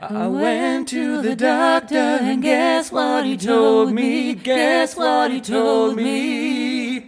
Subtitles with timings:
[0.00, 4.34] I went to the doctor and guess what he told me?
[4.34, 7.02] Guess what he told me?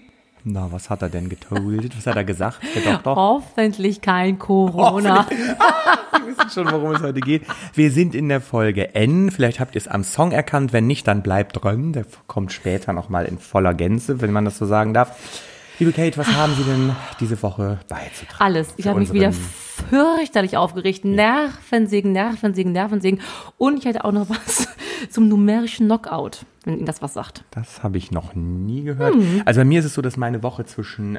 [0.44, 1.96] Na, was hat er denn getollt?
[1.96, 3.16] Was hat er gesagt, der Doktor?
[3.16, 5.26] Hoffentlich kein Corona.
[5.30, 7.44] Sie wissen schon, worum es heute geht.
[7.72, 9.30] Wir sind in der Folge N.
[9.30, 10.74] Vielleicht habt ihr es am Song erkannt.
[10.74, 11.94] Wenn nicht, dann bleibt dran.
[11.94, 15.16] Der kommt später nochmal in voller Gänze, wenn man das so sagen darf.
[15.80, 18.38] Liebe Kate, was haben Sie denn diese Woche beizutragen?
[18.38, 18.74] Alles.
[18.76, 21.04] Ich habe mich wieder fürchterlich aufgeregt.
[21.04, 23.20] Nervensägen, Nervensägen, Nervensägen.
[23.58, 24.68] Und ich hatte auch noch was
[25.10, 27.44] zum numerischen Knockout, wenn Ihnen das was sagt.
[27.50, 29.14] Das habe ich noch nie gehört.
[29.14, 29.42] Hm.
[29.44, 31.18] Also bei mir ist es so, dass meine Woche zwischen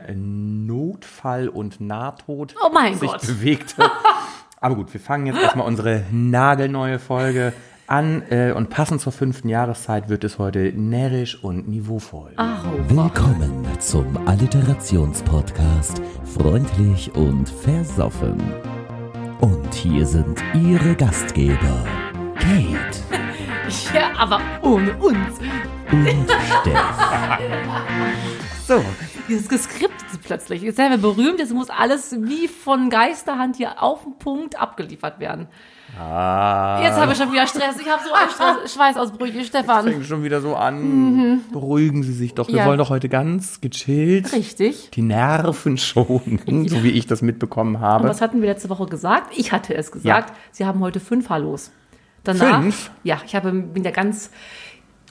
[0.65, 3.27] Notfall und Nahtod oh mein sich Gott.
[3.27, 3.83] bewegte.
[4.61, 7.51] Aber gut, wir fangen jetzt erstmal unsere nagelneue Folge
[7.87, 12.33] an äh, und passend zur fünften Jahreszeit wird es heute närrisch und niveauvoll.
[12.37, 16.01] Ach, Willkommen zum Alliterationspodcast
[16.37, 18.41] Freundlich und Versoffen.
[19.41, 21.85] Und hier sind Ihre Gastgeber
[22.39, 22.99] Kate
[23.93, 25.39] Ja, aber ohne uns.
[25.91, 26.29] und
[26.61, 26.79] Steff.
[28.67, 28.83] So,
[29.29, 30.61] Dieses Geskriptet plötzlich.
[30.63, 35.19] Jetzt sind wir berühmt, jetzt muss alles wie von Geisterhand hier auf den Punkt abgeliefert
[35.19, 35.47] werden.
[35.99, 37.79] ah, Jetzt habe ich schon wieder Stress.
[37.79, 38.29] Ich habe so einen
[38.63, 39.83] Stress, Schweißausbrüche, Stefan.
[39.85, 41.43] fängt schon wieder so an.
[41.51, 42.47] Beruhigen Sie sich doch.
[42.47, 42.57] Wir Mhm.
[42.59, 42.65] Ja.
[42.65, 44.89] wollen doch heute ganz gechillt Richtig.
[44.91, 48.03] die Nerven schonen, so wie ich das mitbekommen habe.
[48.05, 49.31] Und was hatten wir letzte Woche gesagt?
[49.37, 50.33] Ich hatte es gesagt.
[50.51, 51.71] Sie haben heute fünf Hallos.
[52.23, 52.89] Danach, Fünf?
[53.03, 54.31] Ja, ich habe, bin ja ganz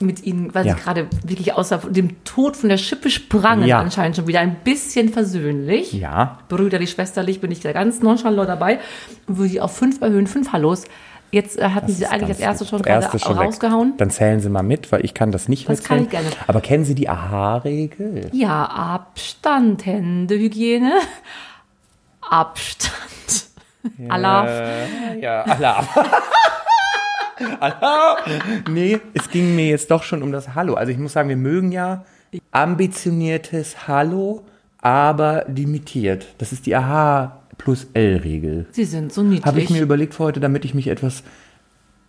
[0.01, 0.75] mit Ihnen, weil Ja.
[0.75, 3.79] Sie gerade wirklich außer dem Tod von der Schippe sprangen, Ja.
[3.79, 5.93] anscheinend schon wieder ein bisschen versöhnlich.
[5.93, 8.79] ja, Brüderlich, schwesterlich bin ich da ganz nonchalant dabei
[9.27, 10.83] und würde die auf fünf erhöhen, fünf Hallos.
[11.31, 13.45] Jetzt äh, hatten Das Sie eigentlich das erste schon Das gerade erste schon weg.
[13.47, 13.93] rausgehauen.
[13.97, 16.23] Dann zählen Sie mal mit, weil ich kann das nicht Das kann mitzählen.
[16.25, 16.43] ich gerne.
[16.47, 18.29] Aber kennen Sie die AHA-Regel?
[18.31, 20.93] Ja, Abstand, Händehygiene.
[22.21, 22.91] Abstand.
[24.09, 24.47] Allah.
[24.47, 25.87] Äh, ja, Allah.
[27.59, 28.17] Allah.
[28.69, 30.73] Nee, es ging mir jetzt doch schon um das Hallo.
[30.75, 32.05] Also ich muss sagen, wir mögen ja
[32.51, 34.43] ambitioniertes Hallo,
[34.81, 36.27] aber limitiert.
[36.37, 38.65] Das ist die AHA plus L-Regel.
[38.71, 39.45] Sie sind so niedlich.
[39.45, 41.23] Habe ich mir überlegt für heute, damit ich mich etwas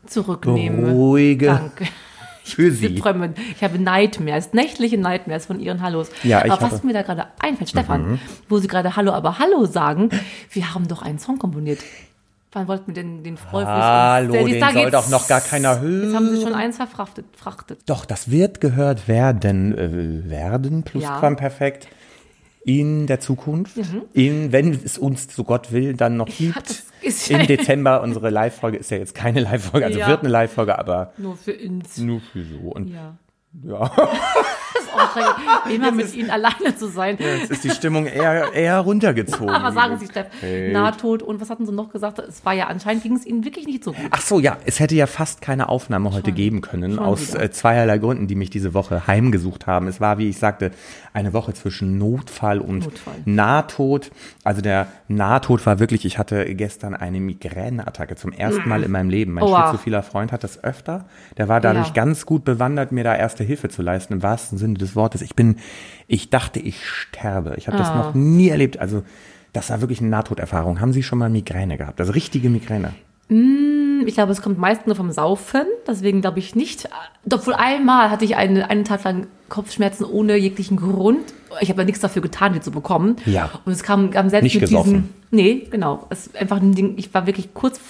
[0.06, 0.82] zurücknehme.
[0.88, 1.86] beruhige Danke.
[2.44, 2.94] für Sie Sie.
[2.97, 3.34] träumen.
[3.56, 6.10] Ich habe Nightmares, nächtliche Nightmares von Ihren Hallos.
[6.22, 6.86] Ja, ich aber was habe- Mhm.
[6.88, 10.10] mir da gerade einfällt, Stefan, wo Sie gerade Hallo, aber Hallo sagen,
[10.50, 11.78] wir haben doch einen Song komponiert.
[12.53, 15.81] Wann wollten wir denn den Freuflich Hallo, Der- den da soll doch noch gar keiner
[15.81, 16.05] hören.
[16.05, 17.27] Jetzt haben Sie schon eins verfrachtet.
[17.37, 17.81] Frachtet.
[17.87, 21.89] Doch, das wird gehört werden, äh, werden, Plusquamperfekt,
[22.65, 23.77] in der Zukunft.
[24.15, 26.83] In, wenn es uns, so Gott will, dann noch gibt.
[27.29, 30.09] ja- Im Dezember, unsere Live-Folge ist ja jetzt keine Live-Folge, also Ja.
[30.09, 31.99] wird eine Live-Folge, aber Nur für uns.
[31.99, 32.59] nur für so.
[32.71, 33.17] Und Ja.
[33.65, 33.91] ja,
[35.12, 37.17] Schrecklich, immer mit Ihnen alleine zu sein.
[37.19, 39.49] jetzt ist die Stimmung eher, eher runtergezogen.
[39.55, 40.73] Aber sagen Sie, Steff, Hey.
[40.73, 42.19] Nahtod und was hatten Sie noch gesagt?
[42.19, 44.05] Es war ja anscheinend, ging es Ihnen wirklich nicht so gut.
[44.11, 47.43] Ach so, ja, es hätte ja fast keine Aufnahme heute geben können, schon aus wieder.
[47.45, 49.87] äh, zweierlei Gründen, die mich diese Woche heimgesucht haben.
[49.89, 50.71] Es war, wie ich sagte,
[51.13, 53.15] eine Woche zwischen Notfall und Notfall.
[53.25, 54.11] Nahtod.
[54.45, 59.09] Also der Nahtod war wirklich, ich hatte gestern eine Migräneattacke zum ersten Mal in meinem
[59.11, 59.33] Leben.
[59.33, 59.71] Mein Oha.
[59.71, 61.07] schizophiler Freund hat das öfter.
[61.39, 61.93] Der war dadurch Ja.
[61.95, 65.22] ganz gut bewandert, mir da erste Hilfe zu leisten, im wahrsten Sinne des Wortes.
[65.22, 65.56] Ich bin,
[66.06, 67.54] ich dachte, ich sterbe.
[67.56, 67.97] Ich habe das Ah.
[67.97, 68.78] noch nie erlebt.
[68.78, 69.02] Also
[69.52, 70.80] das war wirklich eine Nahtoderfahrung.
[70.80, 71.98] Haben Sie schon mal Migräne gehabt?
[71.98, 72.92] Also richtige Migräne?
[74.07, 76.89] Ich glaube, es kommt meist nur vom Saufen, deswegen glaube ich nicht.
[77.33, 81.33] Obwohl einmal hatte ich eine, einen Tag lang Kopfschmerzen ohne jeglichen Grund.
[81.61, 83.17] Ich habe ja nichts dafür getan, die zu bekommen.
[83.25, 83.49] Ja.
[83.65, 84.93] Und es kam, kam selbst Nicht mit gesoffen.
[84.93, 85.15] diesen.
[85.31, 86.07] Nee, genau.
[86.11, 86.95] Es ist einfach ein Ding.
[86.97, 87.81] Ich war wirklich kurz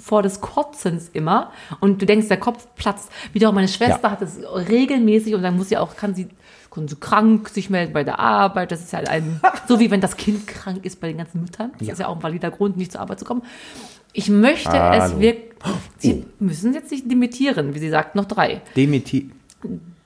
[0.00, 1.52] vor des Kotzens immer.
[1.80, 3.10] Und du denkst, der Kopf platzt.
[3.32, 4.10] Wiederum meine Schwester Ja.
[4.12, 6.28] hat das regelmäßig und dann muss sie auch, kann sie,
[6.70, 8.72] kann sie krank sich melden bei der Arbeit.
[8.72, 11.72] Das ist ja ein, so wie wenn das Kind krank ist bei den ganzen Müttern.
[11.78, 11.92] Das Ja.
[11.92, 13.42] ist ja auch ein valider Grund, nicht zur Arbeit zu kommen.
[14.14, 15.04] Ich möchte Hallo.
[15.04, 15.51] es wirklich.
[15.98, 18.60] Sie müssen jetzt nicht limitieren, wie sie sagt, noch drei.
[18.76, 19.30] Demiti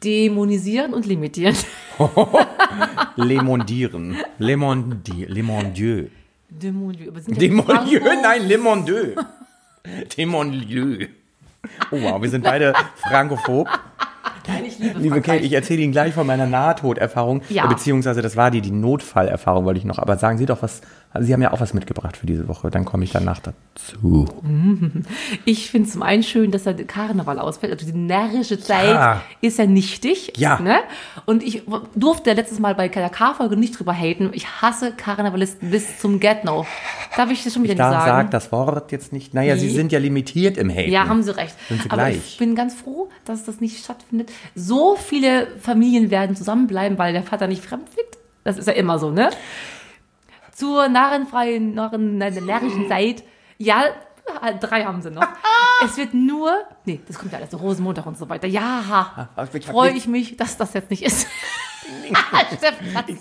[0.04, 1.56] Dämonisieren und limitieren.
[3.16, 4.16] Lemondieren.
[4.38, 6.06] Lemondi, Lemondieu.
[6.50, 7.12] Demonieux,
[7.64, 9.14] Franco- nein, Lemondieu.
[10.16, 11.08] Demonieux.
[11.90, 12.72] Oh wow, wir sind beide
[13.08, 13.68] frankophob.
[14.46, 15.20] Nein, ich liebe, Liebe.
[15.22, 17.42] Kate, ich erzähle Ihnen gleich von meiner Nahtoderfahrung.
[17.48, 17.66] Ja.
[17.66, 19.98] Beziehungsweise das war die, die Notfallerfahrung, wollte ich noch.
[19.98, 20.82] Aber sagen Sie doch was,
[21.16, 22.70] also Sie haben ja auch was mitgebracht für diese Woche.
[22.70, 24.26] Dann komme ich danach dazu.
[25.44, 27.72] Ich finde zum einen schön, dass der Karneval ausfällt.
[27.72, 29.22] Also die närrische Zeit Ja.
[29.40, 30.32] ist ja nichtig.
[30.36, 30.58] Ja.
[30.60, 30.76] Ne?
[31.24, 31.62] Und ich
[31.94, 34.30] durfte letztes Mal bei der K-Folge nicht drüber haten.
[34.32, 36.66] Ich hasse Karnevalisten bis zum Get-No.
[37.16, 38.06] Darf ich das schon wieder Da nicht sagen?
[38.22, 39.34] sagt das Wort jetzt nicht.
[39.34, 39.72] Naja, Sie Nee.
[39.74, 40.90] sind ja limitiert im Haten.
[40.90, 41.54] Ja, haben Sie recht.
[41.68, 42.16] Sind Sie Aber gleich.
[42.16, 44.30] ich bin ganz froh, dass das nicht stattfindet.
[44.54, 48.18] So viele Familien werden zusammenbleiben, weil der Vater nicht fremdfickt.
[48.44, 49.30] Das ist ja immer so, ne?
[50.56, 53.22] Zur narrenfreien, narren, närrischen Zeit.
[53.58, 53.84] Ja,
[54.40, 55.22] Ah, Drei haben sie noch.
[55.84, 56.50] Es wird nur,
[56.84, 58.48] nee, das kommt ja alles, so Rosenmontag und so weiter.
[58.48, 61.28] Ja, Ah, ich freue ich mich, dass das jetzt nicht ist.
[62.56, 63.12] Steffen hat's.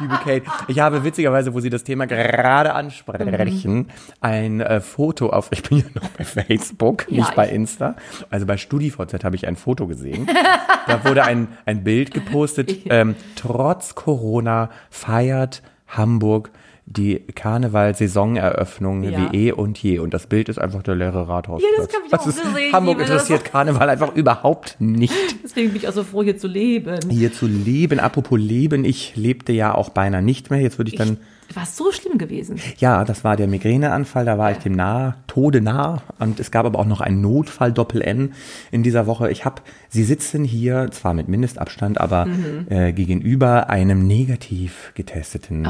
[0.00, 3.90] Liebe Kate, ich habe witzigerweise, wo Sie das Thema gerade ansprechen,
[4.20, 7.96] ein äh, Foto auf, ich bin ja noch bei Facebook, Ja, nicht bei ich- Insta.
[8.30, 10.28] Also bei StudiVZ habe ich ein Foto gesehen.
[10.86, 12.70] da wurde ein, ein Bild gepostet.
[12.90, 16.50] Ähm, trotz Corona feiert Hamburg
[16.88, 19.32] die Karneval-Saisoneröffnung Ja.
[19.32, 19.98] wie eh und je.
[19.98, 21.72] Und das Bild ist einfach der leere Rathausplatz.
[21.78, 25.12] Ja, das hab ich auch ist, gesehen, Hamburg interessiert Karneval einfach überhaupt nicht.
[25.44, 26.98] Deswegen bin ich auch so froh, hier zu leben.
[27.10, 30.60] Hier zu leben, apropos leben, ich lebte ja auch beinahe nicht mehr.
[30.60, 31.18] Jetzt würde ich dann
[31.54, 32.60] War so schlimm gewesen.
[32.78, 36.02] Ja, das war der Migräneanfall, da war ich dem nahe, Tode nah.
[36.18, 38.34] Und es gab aber auch noch einen Notfall Doppel-N
[38.70, 39.30] in dieser Woche.
[39.30, 42.28] Ich habe, Sie sitzen hier, zwar mit Mindestabstand, aber
[42.68, 45.68] äh, gegenüber einem negativ getesteten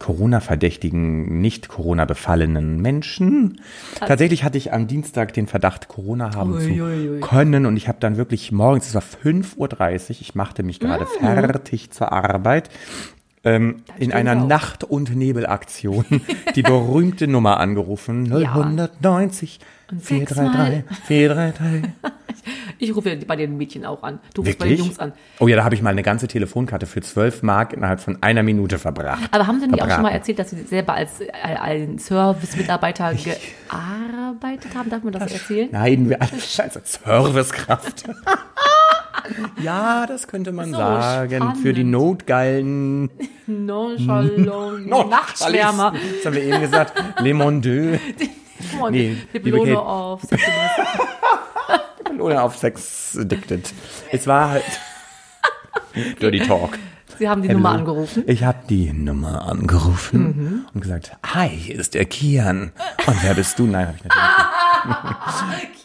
[0.00, 3.60] Corona-verdächtigen, nicht Corona-befallenen Menschen.
[3.94, 7.66] Tatsächlich hatte ich am Dienstag den Verdacht, Corona haben Ui, zu können.
[7.66, 11.90] Und ich habe dann wirklich morgens, es war 5.30 Uhr, ich machte mich gerade fertig
[11.90, 12.70] zur Arbeit,
[13.44, 14.48] ähm, in einer auf.
[14.48, 16.04] Nacht- und Nebelaktion
[16.54, 18.26] die berühmte Nummer angerufen.
[18.38, 18.88] Ja.
[19.00, 19.60] 090
[19.98, 21.90] 433 433.
[22.78, 24.20] Ich rufe ja bei den Mädchen auch an.
[24.34, 24.86] Du rufst bei den Wirklich?
[24.86, 25.12] Jungs an.
[25.38, 28.42] Oh ja, da habe ich mal eine ganze Telefonkarte für 12 Mark innerhalb von einer
[28.42, 29.28] Minute verbracht.
[29.30, 33.14] Aber haben Sie nicht auch schon mal erzählt, dass Sie selber als äh, ein Service-Mitarbeiter
[33.14, 34.90] gearbeitet haben?
[34.90, 35.68] Darf man das erzählen?
[35.72, 38.04] Nein, wir alle als Servicekraft.
[39.62, 41.36] ja, das könnte man So sagen.
[41.36, 41.58] spannend.
[41.58, 43.10] Für die notgeilen
[43.46, 44.86] Nonchalant.
[44.88, 45.92] Nachtschwärmer.
[46.16, 46.92] Das haben wir eben gesagt.
[47.20, 47.98] Le Mondeux.
[48.90, 49.78] Nee, Kate.
[49.80, 50.20] auf.
[52.18, 53.72] Oder auf Sex addicted.
[54.10, 54.64] Es war halt
[56.20, 56.78] Dirty Talk.
[57.18, 57.60] Sie haben die Hello.
[57.60, 58.24] Nummer angerufen.
[58.26, 60.66] Ich habe die Nummer angerufen Mhm.
[60.74, 62.72] und gesagt, hi, hier ist der Kian.
[63.06, 63.64] Und wer bist du?
[63.66, 64.39] Nein, habe ich natürlich nicht.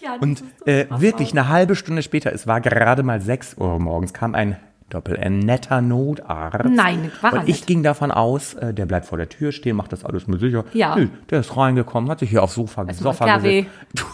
[0.02, 4.14] Ja, Und äh, wirklich eine halbe Stunde später, es war gerade mal 6 Uhr morgens,
[4.14, 4.58] kam ein
[4.90, 6.70] Doppel-N, netter Notarzt.
[6.70, 7.68] Nein, war Und ich nicht.
[7.68, 10.64] ging davon aus, äh, der bleibt vor der Tür stehen, macht das alles mit sicher.
[10.74, 10.96] Ja.
[10.96, 13.70] Nö, der ist reingekommen, hat sich hier aufs Sofa, mal Sofa gesetzt.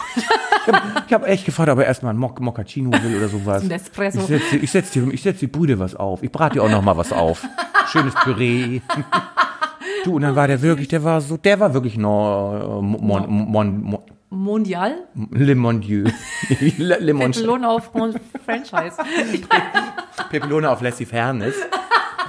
[0.68, 3.64] Ich habe hab echt gefragt, ob er erstmal ein Moc Moccacino will oder sowas.
[3.64, 4.20] Ein Espresso.
[4.20, 6.22] Ich setze ich setz dir, ich setz die Brüde was auf.
[6.22, 7.44] Ich brate dir auch noch mal was auf.
[7.88, 8.82] Schönes Püree.
[10.04, 13.26] Du, und dann war der wirklich, der war so, der war wirklich no, äh, mon,
[13.30, 14.00] mon, mon,
[14.32, 14.96] Mondial.
[15.32, 16.06] Le Mon Dieu.
[16.80, 18.14] Le, Le Mon Lohn auf Fran-
[18.46, 18.96] Franchise.
[20.30, 21.56] Pepelone auf Lassie Fairness.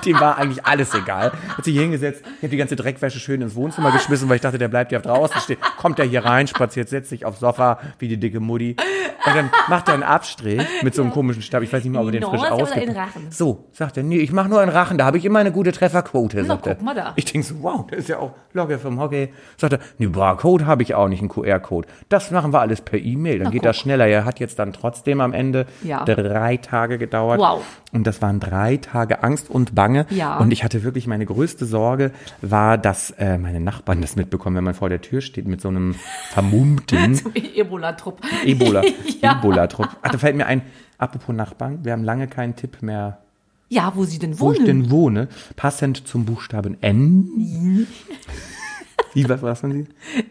[0.07, 1.33] Dem war eigentlich alles egal.
[1.57, 4.43] Hat sich hier hingesetzt, ich habe die ganze Dreckwäsche schön ins Wohnzimmer geschmissen, weil ich
[4.43, 5.59] dachte, der bleibt ja draußen stehen.
[5.79, 8.77] Kommt er hier rein, spaziert, setzt sich aufs Sofa wie die dicke Mutti.
[9.25, 11.63] Und dann macht er einen Abstrich mit so einem komischen Stab.
[11.63, 12.97] Ich weiß nicht mal, ob er den frisch ausgibt.
[13.31, 15.71] So, sagt er, nee, ich mache nur einen Rachen, da habe ich immer eine gute
[15.73, 16.45] Trefferquote.
[16.45, 16.75] sagt er.
[16.75, 17.13] guck mal da.
[17.17, 19.33] Ich denke so, wow, das ist ja auch locker vom Hockey.
[19.57, 21.87] Sagt er, nee, Barcode habe ich auch nicht, einen QR-Code.
[22.09, 23.69] Das machen wir alles per E-Mail, dann Na, geht guck.
[23.71, 24.07] das schneller.
[24.09, 26.05] Er hat jetzt dann trotzdem am Ende Ja.
[26.05, 27.39] drei Tage gedauert.
[27.39, 27.63] Wow.
[27.93, 29.92] Und das waren drei Tage Angst und Bange.
[30.11, 30.39] Ja.
[30.39, 32.11] Und ich hatte wirklich meine größte Sorge,
[32.41, 35.69] war, dass äh, meine Nachbarn das mitbekommen, wenn man vor der Tür steht mit so
[35.69, 35.95] einem
[36.31, 37.21] vermummten
[37.55, 38.21] Ebola-Trupp.
[38.45, 38.83] Ebola,
[39.23, 39.39] Ja.
[39.39, 39.89] Ebola-Trupp.
[40.03, 40.63] Ach, da fällt mir ein,
[40.99, 43.19] apropos Nachbarn, wir haben lange keinen Tipp mehr,
[43.69, 44.67] Ja, wo Sie denn wo ich wohnen.
[44.67, 45.29] denn wohne.
[45.57, 47.87] Passend zum Buchstaben N.
[49.15, 49.87] Wie, was was Sie?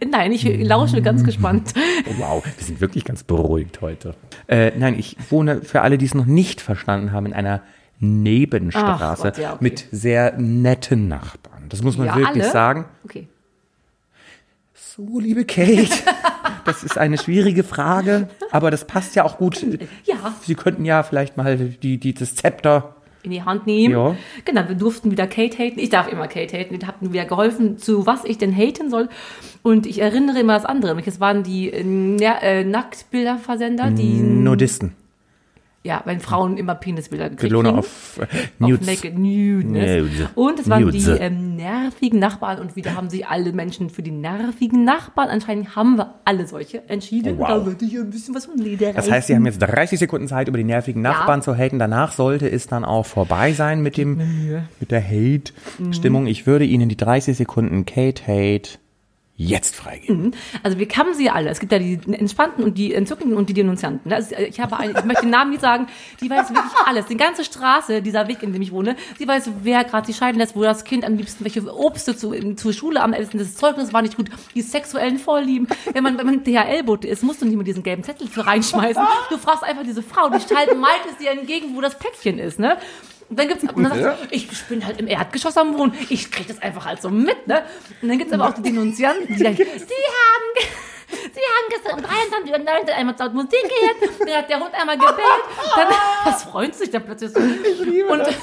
[0.09, 1.73] Nein, ich lausche ganz gespannt.
[2.09, 4.15] Oh, wow, wir sind wirklich ganz beruhigt heute.
[4.47, 7.61] Äh, nein, ich wohne, für alle, die es noch nicht verstanden haben, in einer
[8.01, 9.63] Nebenstraße Gott, ja, okay.
[9.63, 11.69] mit sehr netten Nachbarn.
[11.69, 12.51] Das muss man Ja, wirklich alle?
[12.51, 12.85] sagen.
[13.05, 13.27] Okay.
[14.73, 15.87] So, liebe Kate,
[16.65, 19.63] das ist eine schwierige Frage, aber das passt ja auch gut.
[20.05, 20.33] Ja.
[20.41, 22.95] Sie könnten ja vielleicht mal die, die, das Zepter.
[23.23, 23.93] in die Hand nehmen.
[23.93, 24.15] Ja.
[24.45, 25.79] Genau, wir durften wieder Kate haten.
[25.79, 26.73] Ich darf immer Kate haten.
[26.75, 29.09] Ich habe mir wieder geholfen, zu was ich denn haten soll.
[29.61, 30.91] Und ich erinnere immer das andere.
[30.91, 34.95] Nämlich, Es waren die äh, äh, Nacktbilderversender, die, Nudisten.
[35.83, 37.65] Ja, wenn Frauen immer Penisbilder gekriegt kriegen.
[37.67, 38.85] auf äh, Auf Nudes.
[38.87, 40.03] Naked Nudeness.
[40.03, 40.29] Nude.
[40.35, 41.05] Und es waren Nudes.
[41.05, 45.29] die ähm, nervigen Nachbarn und wieder haben sich alle Menschen für die nervigen Nachbarn.
[45.29, 47.39] Anscheinend haben wir alle solche entschieden.
[47.39, 47.47] Wow.
[47.47, 50.27] Da würde ich ein bisschen was vom Leder Das heißt, Sie haben jetzt 30 Sekunden
[50.27, 51.43] Zeit, über die nervigen Nachbarn Ja.
[51.45, 51.79] zu haten.
[51.79, 54.21] Danach sollte es dann auch vorbei sein mit dem,
[54.79, 56.27] mit der Hate-Stimmung.
[56.27, 58.77] Ich würde Ihnen die 30 Sekunden Kate Hate
[59.47, 60.35] jetzt freigeben.
[60.63, 61.49] Also wir haben sie alle.
[61.49, 64.11] Es gibt ja die Entspannten und die Entzückenden und die Denunzianten.
[64.11, 65.87] Also ich habe eine, ich möchte den Namen nicht sagen,
[66.19, 67.07] die weiß wirklich alles.
[67.07, 70.39] Die ganze Straße, dieser Weg, in dem ich wohne, sie weiß, wer gerade sich scheiden
[70.39, 73.93] lässt, wo das Kind am liebsten welche Obste zu, zur Schule am ältesten, das Zeugnis
[73.93, 75.67] war nicht gut, die sexuellen Vorlieben.
[75.93, 79.03] Wenn man, wenn man DHL-Bote ist, musst du nicht mehr diesen gelben Zettel für reinschmeißen.
[79.29, 82.59] Du fragst einfach diese Frau, die stellt meint es dir entgegen, wo das Päckchen ist,
[82.59, 82.77] ne?
[83.31, 86.29] Und dann gibt's, und dann sagst du, ich bin halt im Erdgeschoss am Wohnen, ich
[86.29, 87.63] krieg das einfach halt so mit, ne?
[88.01, 90.67] Und dann gibt's aber auch die Denunzianten, die sagen, die haben,
[91.07, 94.73] Sie haben gestern um 23 Uhr 19 einmal laut Musik gehört, dann hat der Hund
[94.73, 95.17] einmal gebellt,
[95.77, 95.87] dann,
[96.25, 97.39] was freut sich dann plötzlich so?
[97.39, 98.21] Und,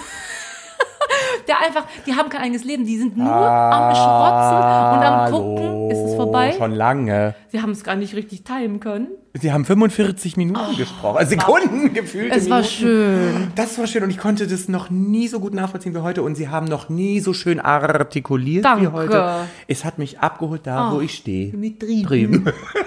[1.48, 5.90] der einfach, die haben kein eigenes Leben, die sind nur am Schrotzen und am Gucken,
[5.90, 6.54] ist es vorbei?
[6.56, 7.34] Schon lange.
[7.50, 9.08] Sie haben es gar nicht richtig timen können.
[9.34, 11.16] Sie haben 45 Minuten gesprochen.
[11.18, 12.32] Also Sekunden gefühlt.
[12.32, 13.48] Oh, Es war schön.
[13.54, 16.34] Das war schön und ich konnte das noch nie so gut nachvollziehen wie heute und
[16.34, 18.92] Sie haben noch nie so schön artikuliert wie Danke.
[18.92, 19.24] heute.
[19.68, 21.56] Es hat mich abgeholt da, wo ich stehe.
[21.56, 21.78] Mit.
[21.82, 22.44] Drüben.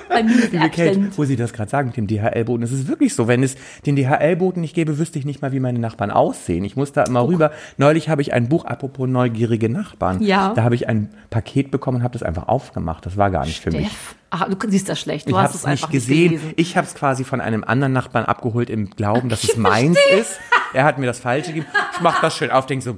[0.09, 2.87] Bei mir ist Liebe Kate, wo Sie das gerade sagen mit dem DHL-Boten, es ist
[2.87, 6.11] wirklich so, wenn es den DHL-Boten nicht gäbe, wüsste ich nicht mal, wie meine Nachbarn
[6.11, 6.65] aussehen.
[6.65, 7.51] Ich muss da immer rüber.
[7.77, 10.21] Neulich habe ich ein Buch, apropos neugierige Nachbarn.
[10.21, 10.53] Ja.
[10.53, 13.05] Da habe ich ein Paket bekommen und habe das einfach aufgemacht.
[13.05, 13.87] Das war gar nicht für mich.
[13.87, 14.15] Steff.
[14.31, 15.27] Aha, du siehst das schlecht.
[15.27, 16.29] Du Ich hast es einfach nicht gesehen.
[16.31, 16.53] gelesen.
[16.55, 20.39] ich habe es quasi von einem anderen Nachbarn abgeholt im Glauben, dass es meins ist.
[20.73, 21.67] Er hat mir das Falsche gegeben.
[21.95, 22.97] Ich mach das schön auf, denk so,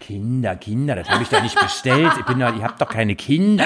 [0.00, 2.10] Kinder, Kinder, das habe ich doch nicht bestellt.
[2.18, 3.64] Ich bin doch, ihr habt doch keine Kinder.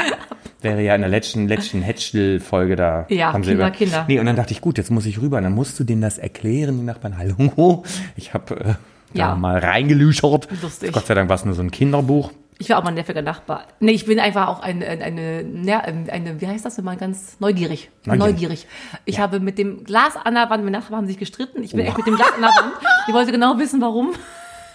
[0.61, 3.07] Wäre ja in der letzten, letzten Hetschel-Folge da.
[3.09, 4.05] Ja, haben sie Kinder, über- Kinder.
[4.09, 5.39] Nee, und dann dachte ich, gut, jetzt muss ich rüber.
[5.39, 7.17] Und dann musst du denen das erklären, die Nachbarn.
[7.17, 7.83] Hallo,
[8.17, 8.75] ich habe äh,
[9.17, 9.29] Ja.
[9.31, 10.49] da mal reingelüschert.
[10.63, 10.93] Lustig.
[10.93, 12.31] Gott sei Dank war es nur so ein Kinderbuch.
[12.59, 13.65] Ich war auch mal ein nerviger Nachbar.
[13.81, 17.37] Nee, ich bin einfach auch eine, eine, eine, eine wie heißt das, wenn man ganz
[17.39, 17.91] neugierig.
[18.05, 18.33] Neugierig.
[18.33, 18.67] Neugierig.
[19.05, 21.63] Ich habe mit dem Glas an der Wand, meine Nachbarn haben sich gestritten.
[21.63, 22.73] Ich bin echt mit dem Glas an der Wand.
[23.09, 24.13] Die wollte genau wissen, warum.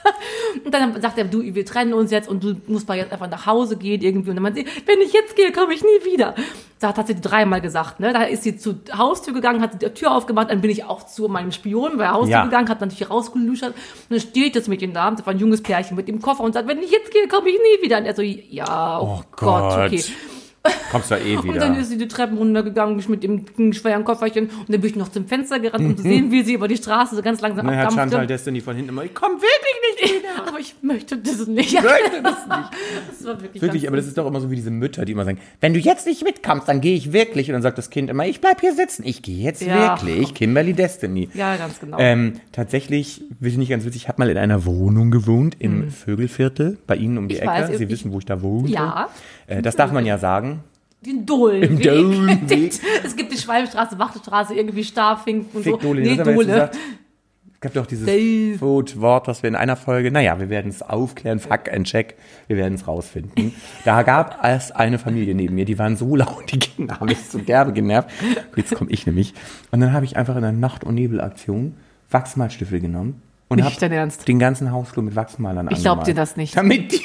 [0.66, 3.30] Und dann sagt er, du, wir trennen uns jetzt und du musst mal jetzt einfach
[3.30, 4.30] nach Hause gehen irgendwie.
[4.32, 6.36] Und dann meint sie, wenn ich jetzt gehe, komme ich nie wieder.
[6.80, 8.00] Das hat sie dreimal gesagt.
[8.00, 8.12] Ne?
[8.12, 11.28] Da ist sie zur Haustür gegangen, hat die Tür aufgemacht, dann bin ich auch zu
[11.30, 12.44] meinem Spion bei der Haustür Ja.
[12.46, 13.70] gegangen, hat natürlich rausgeluschert.
[13.74, 13.78] Und
[14.10, 16.68] dann steht das Mädchen da, das war ein junges Pärchen mit dem Koffer und sagt,
[16.68, 17.98] wenn ich jetzt gehe, komme ich nie wieder.
[18.00, 19.86] Und er so, ja, oh, Oh Gott, Gott.
[19.88, 20.04] okay.
[20.92, 21.60] Kommst du eh Und wieder.
[21.60, 24.96] dann ist sie die Treppen runtergegangen ich mit dem schweren Kofferchen und dann bin ich
[24.96, 27.66] noch zum Fenster gerannt, um zu sehen, wie sie über die Straße so ganz langsam
[27.66, 28.28] Dann hat Chantal abdampfte.
[28.28, 30.48] Destiny von hinten immer, ich komme wirklich nicht wieder.
[30.48, 31.74] Aber ich möchte das nicht.
[31.74, 32.70] Ich möchte das nicht.
[33.12, 35.26] Das war wirklich, Wirklich, aber das ist doch immer so wie diese Mütter, die immer
[35.26, 37.50] sagen, wenn du jetzt nicht mitkommst, dann gehe ich wirklich.
[37.50, 39.04] Und dann sagt das Kind immer, ich bleib hier sitzen.
[39.06, 40.02] Ich gehe jetzt Ja.
[40.02, 40.34] wirklich.
[40.34, 41.30] Kimberly Destiny.
[41.34, 41.98] Ja, ganz genau.
[42.00, 46.78] Ähm, tatsächlich, finde ich ganz witzig, ich habe mal in einer Wohnung gewohnt, im Vögelviertel,
[46.88, 47.44] bei Ihnen um die Hm.
[47.44, 47.70] Ich Ecke.
[47.72, 48.70] weiß, Sie wissen, wo ich da wohne.
[48.70, 49.10] Ja.
[49.52, 50.64] Äh, das darf man ja sagen.
[51.06, 51.82] Den Dohlenweg.
[51.84, 52.74] Dohlenweg.
[53.04, 55.78] Es gibt die Schwalbenstraße, Wachtelstraße, irgendwie Starfink und Fick so.
[55.80, 56.70] Dole, Nee, Dohle.
[57.54, 58.60] Es gab doch dieses Dave.
[58.60, 62.16] Wort, was wir in einer Folge, naja, wir werden es aufklären, fuck and check,
[62.48, 63.54] wir werden es rausfinden.
[63.86, 67.20] Da gab es eine Familie neben mir, die waren so laut, die Kinder haben mich
[67.30, 68.10] so derbe genervt.
[68.56, 69.34] Jetzt komme ich nämlich.
[69.70, 71.76] Und dann habe ich einfach in einer Nacht- und Nebelaktion
[72.10, 73.76] Wachsmalstifte genommen und habe
[74.28, 76.08] den ganzen Hausflur mit Wachsmalern Ich glaub angemalt.
[76.08, 76.56] dir das nicht.
[76.58, 77.02] Damit die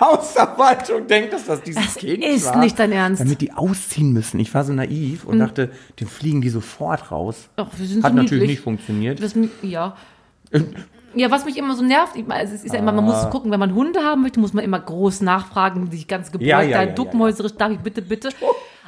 [0.00, 2.58] Hausverwaltung denkt, dass das dieses Das Kind ist war.
[2.58, 3.20] nicht dein Ernst.
[3.20, 4.40] Damit die ausziehen müssen.
[4.40, 7.48] Ich war so naiv und dachte, den fliegen die sofort raus.
[7.56, 8.50] Ach, wir sind Hat so natürlich niedlich.
[8.50, 9.22] nicht funktioniert.
[9.22, 9.94] Das, ja.
[11.14, 13.60] Ja, was mich immer so nervt, meine, es ist ja immer, man muss gucken, wenn
[13.60, 16.82] man Hunde haben möchte, muss man immer groß nachfragen, sich ganz gebeugt, Ja, ja, ja,
[16.84, 18.28] ja, duckmäuserisch, darf ich bitte, bitte.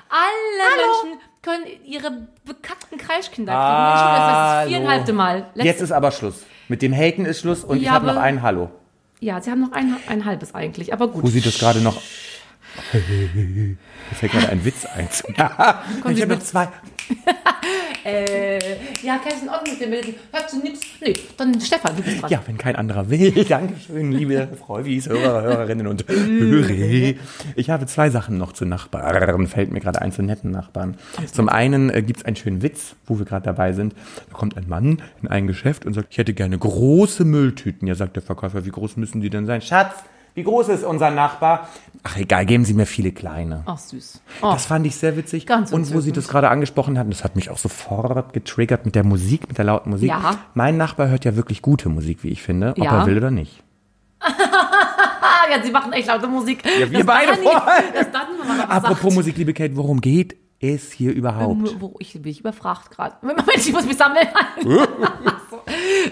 [0.09, 3.65] Alle Menschen können ihre bekackten Kreischkinder kriegen.
[3.65, 4.69] Entschuldigung, das ist das Hallo.
[4.69, 5.37] viereinhalbte Mal.
[5.55, 6.45] Letzte, Jetzt ist aber Schluss.
[6.69, 8.71] Mit dem Haten ist Schluss und ich habe noch ein Hallo.
[9.23, 11.23] Ja, sie haben noch ein, ein halbes eigentlich, aber gut.
[11.23, 12.03] Wo sieht das gerade noch?
[12.93, 13.77] Mir
[14.15, 15.09] fällt gerade ein Witz ein.
[15.11, 16.69] ich Sie habe noch mit- zwei.
[18.05, 18.59] Äh,
[19.03, 20.15] ja, Kerstin Ott mit dem Melden.
[20.33, 20.81] Hörst du nichts?
[21.01, 22.31] Nee, dann Stefan, du bist dran.
[22.33, 23.45] Ja, wenn kein anderer will.
[23.49, 27.15] Dankeschön, liebe Freuwis, Hörer, Hörerinnen und Hörer.
[27.55, 29.47] Ich habe zwei Sachen noch zu Nachbarn.
[29.47, 30.97] Fällt mir gerade ein zu netten Nachbarn.
[31.31, 33.95] Zum einen äh, gibt es einen schönen Witz, wo wir gerade dabei sind.
[34.31, 37.87] Da kommt ein Mann in ein Geschäft und sagt, ich hätte gerne große Mülltüten.
[37.87, 39.61] Ja, sagt der Verkäufer, wie groß müssen die denn sein?
[39.61, 39.95] Schatz,
[40.35, 41.69] wie groß ist unser Nachbar?
[42.05, 43.63] Ach egal, geben Sie mir viele kleine.
[43.67, 44.21] Ach, süß.
[44.43, 45.47] Oh, Das fand ich sehr witzig.
[45.47, 48.95] Ganz und wo Sie das gerade angesprochen hatten, das hat mich auch sofort getriggert mit
[48.95, 50.09] der Musik, mit der lauten Musik.
[50.09, 50.39] Ja.
[50.55, 53.01] Mein Nachbar hört ja wirklich gute Musik, wie ich finde, ob Ja.
[53.01, 53.63] er will oder nicht.
[55.51, 56.63] ja, sie machen echt laute Musik.
[56.65, 57.45] Ja, wir Das beide allem.
[57.95, 59.15] Das Apropos sagt.
[59.15, 61.81] Musik, liebe Kate, worum geht es hier überhaupt?
[61.81, 63.17] Wo ich bin ich überfragt gerade.
[63.21, 64.29] Moment, ich muss mich sammeln.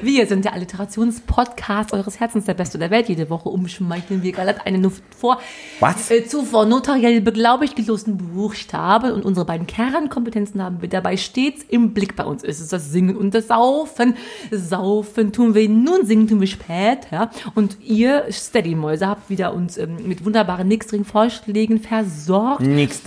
[0.03, 3.09] Wir sind der Alliterationspodcast eures Herzens, der Beste der Welt.
[3.09, 5.41] Jede Woche umschmeicheln wir gerade eine nur vor
[5.81, 6.11] Was?
[6.11, 11.95] äh, zuvor notariell beglaubigt gelosten Buchstaben und unsere beiden Kernkompetenzen haben wir dabei stets im
[11.95, 12.17] Blick.
[12.17, 14.15] Bei uns ist es das Singen und das Saufen.
[14.51, 17.31] Saufen tun wir nun, singen tun wir später.
[17.55, 22.63] Und ihr Steadymäuse habt wieder uns ähm, mit wunderbaren Nixdring-Vorschlägen versorgt.
[22.63, 23.03] Nix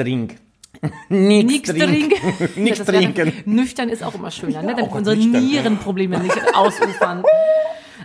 [1.10, 2.12] Nix trinken.
[2.70, 3.34] das wäre- trinken.
[3.46, 4.70] Nüchtern ist auch immer schöner, ne?
[4.76, 5.46] damit auch unsere nüchtern.
[5.46, 7.24] Nierenprobleme nicht ausufern.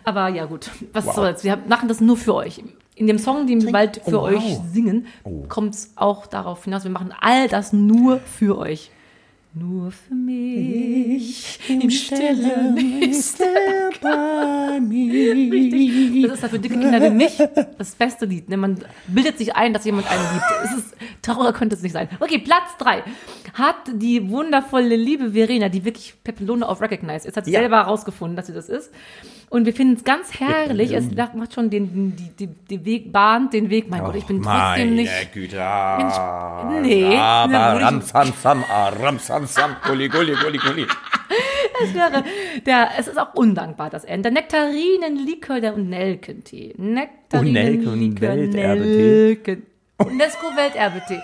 [0.04, 1.14] Aber ja gut, was Wow.
[1.14, 1.44] soll's.
[1.44, 2.62] Wir machen das nur für euch.
[2.94, 4.62] In dem Song, den wir bald für Oh, euch wow.
[4.73, 5.06] singen,
[5.49, 6.82] kommt es auch darauf hinaus.
[6.85, 8.90] Wir machen all das nur für euch.
[9.55, 15.33] Nur für mich im Stillen ist er bei mir.
[15.35, 16.23] Richtig.
[16.25, 17.38] Das ist ja für dicke Kinder wie mich
[17.78, 18.49] das beste Lied.
[18.50, 18.57] Ne?
[18.57, 18.78] Man
[19.09, 20.45] bildet sich ein, dass jemand einen liebt.
[20.64, 22.09] Es ist, trauriger könnte es nicht sein.
[22.21, 23.02] Okay, Platz drei
[23.55, 27.61] hat die wundervolle liebe Verena, die wirklich Pepelone auf Recognize ist, hat sie Ja.
[27.61, 28.93] selber herausgefunden, dass sie das ist.
[29.50, 30.93] Und wir finden es ganz herrlich.
[30.93, 33.88] Es macht schon den, die, die, die Weg, bahnt den Weg.
[33.88, 35.33] Mein Gott, ich bin trotzdem nicht.
[35.33, 35.57] Güte.
[35.57, 36.14] Mensch,
[36.83, 37.17] nee.
[37.17, 40.87] Aber Na, würde ich- ram, sam, sam, ah, gulli, gulli, gulli, gulli.
[41.81, 42.25] Es wäre
[42.67, 44.23] der, es ist auch undankbar, das Ende.
[44.23, 46.75] Der Nektarinenlikör der Nelkentee.
[46.76, 48.97] Nektarinenlikör Unelke und Welterbetee.
[48.97, 49.62] Nelken.
[49.99, 51.21] UNESCO Welterbetee.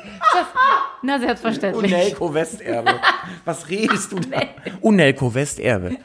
[1.02, 1.92] Na selbstverständlich.
[1.92, 2.94] Unelko Westerbe.
[3.44, 4.42] Was redest du da?
[4.80, 5.96] Unelko Westerbe.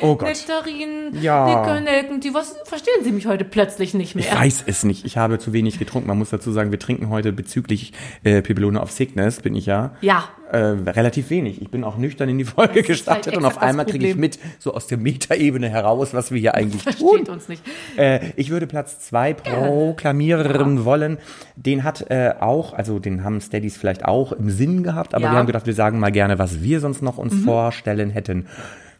[0.00, 0.28] Oh Gott.
[0.28, 1.60] Nektarin, Ja.
[1.60, 2.34] Likör, Nelkentee.
[2.34, 4.24] Was verstehen Sie mich heute plötzlich nicht mehr?
[4.24, 5.04] Ich weiß es nicht.
[5.04, 6.08] Ich habe zu wenig getrunken.
[6.08, 7.92] Man muss dazu sagen, wir trinken heute bezüglich
[8.24, 9.94] äh, Pipelone of Sickness, bin ich ja.
[10.00, 10.24] Ja.
[10.50, 10.58] Äh,
[10.90, 11.62] relativ wenig.
[11.62, 14.16] Ich bin auch nüchtern in die Folge gestartet halt und auf das einmal kriege ich
[14.16, 17.08] mit, so aus der Metaebene heraus, was wir hier eigentlich tun.
[17.08, 17.62] Versteht uns nicht.
[17.96, 21.18] Äh, ich würde Platz zwei proklamieren wollen.
[21.56, 25.28] Den hat äh, auch, also den haben Steadies vielleicht auch im Sinn gehabt, aber Ja.
[25.28, 25.32] Mhm.
[25.34, 28.46] wir haben gedacht, wir sagen mal gerne, was wir sonst noch uns vorstellen hätten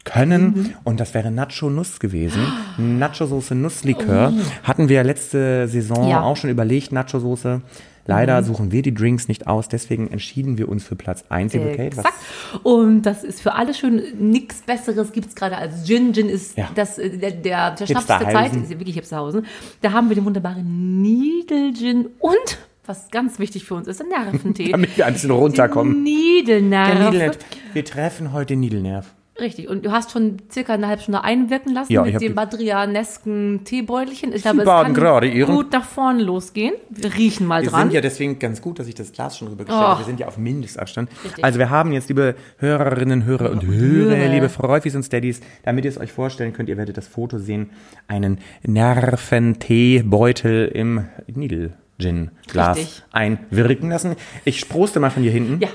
[0.04, 0.44] können.
[0.44, 0.74] Mhm.
[0.84, 2.40] Und das wäre Nacho Nuss gewesen.
[2.78, 4.32] Nacho Soße Nusslikör.
[4.64, 6.10] Hatten wir letzte Saison Oh.
[6.10, 6.20] Ja.
[6.20, 6.24] Mhm.
[6.24, 7.62] auch schon überlegt, Nacho Soße.
[8.04, 11.52] Leider suchen wir die Drinks nicht aus, deswegen entschieden wir uns für Platz 1.
[11.52, 12.18] Liebe Kate, was- Exakt.
[12.64, 14.02] Und das ist für alle schön.
[14.18, 16.12] Nichts Besseres gibt's gerade als Gin.
[16.12, 16.68] Gin ist Ja.
[16.74, 18.18] das, äh, der, der, der Schnaps der.
[18.28, 18.56] Zeit.
[18.56, 19.46] Ist wirklich Hipsterhausen.
[19.82, 24.08] Da haben wir den wunderbaren Needle Gin und, was ganz wichtig für uns ist, der
[24.08, 24.68] Nerventee.
[24.72, 26.02] Damit wir ein bisschen runterkommen.
[26.02, 26.90] Niedelnerv.
[26.90, 27.38] Der Niedelnerv.
[27.72, 29.06] Wir treffen heute den Niedelnerv.
[29.42, 29.68] Richtig.
[29.68, 34.32] Und du hast schon circa eine halbe Stunde einwirken lassen Ja, mit dem badrianesken Teebeutelchen.
[34.32, 35.52] Ich glaube, es kann gerade ihren.
[35.54, 36.74] gut nach vorne losgehen.
[36.90, 37.82] Wir riechen mal Wir dran.
[37.88, 39.96] sind ja deswegen ganz gut, dass ich das Glas schon rübergestellt habe.
[39.96, 39.98] Oh.
[39.98, 41.10] Wir sind ja auf Mindestabstand.
[41.24, 41.44] Richtig.
[41.44, 45.90] Also wir haben jetzt, liebe Hörerinnen, Hörer und Hörer, liebe Freufis und Steadies, damit ihr
[45.90, 47.70] es euch vorstellen könnt, ihr werdet das Foto sehen,
[48.06, 54.14] einen Nerventeebeutel im Needle-Gin-Glas einwirken lassen.
[54.44, 55.60] Ich sproste mal von hier hinten.
[55.60, 55.68] ja.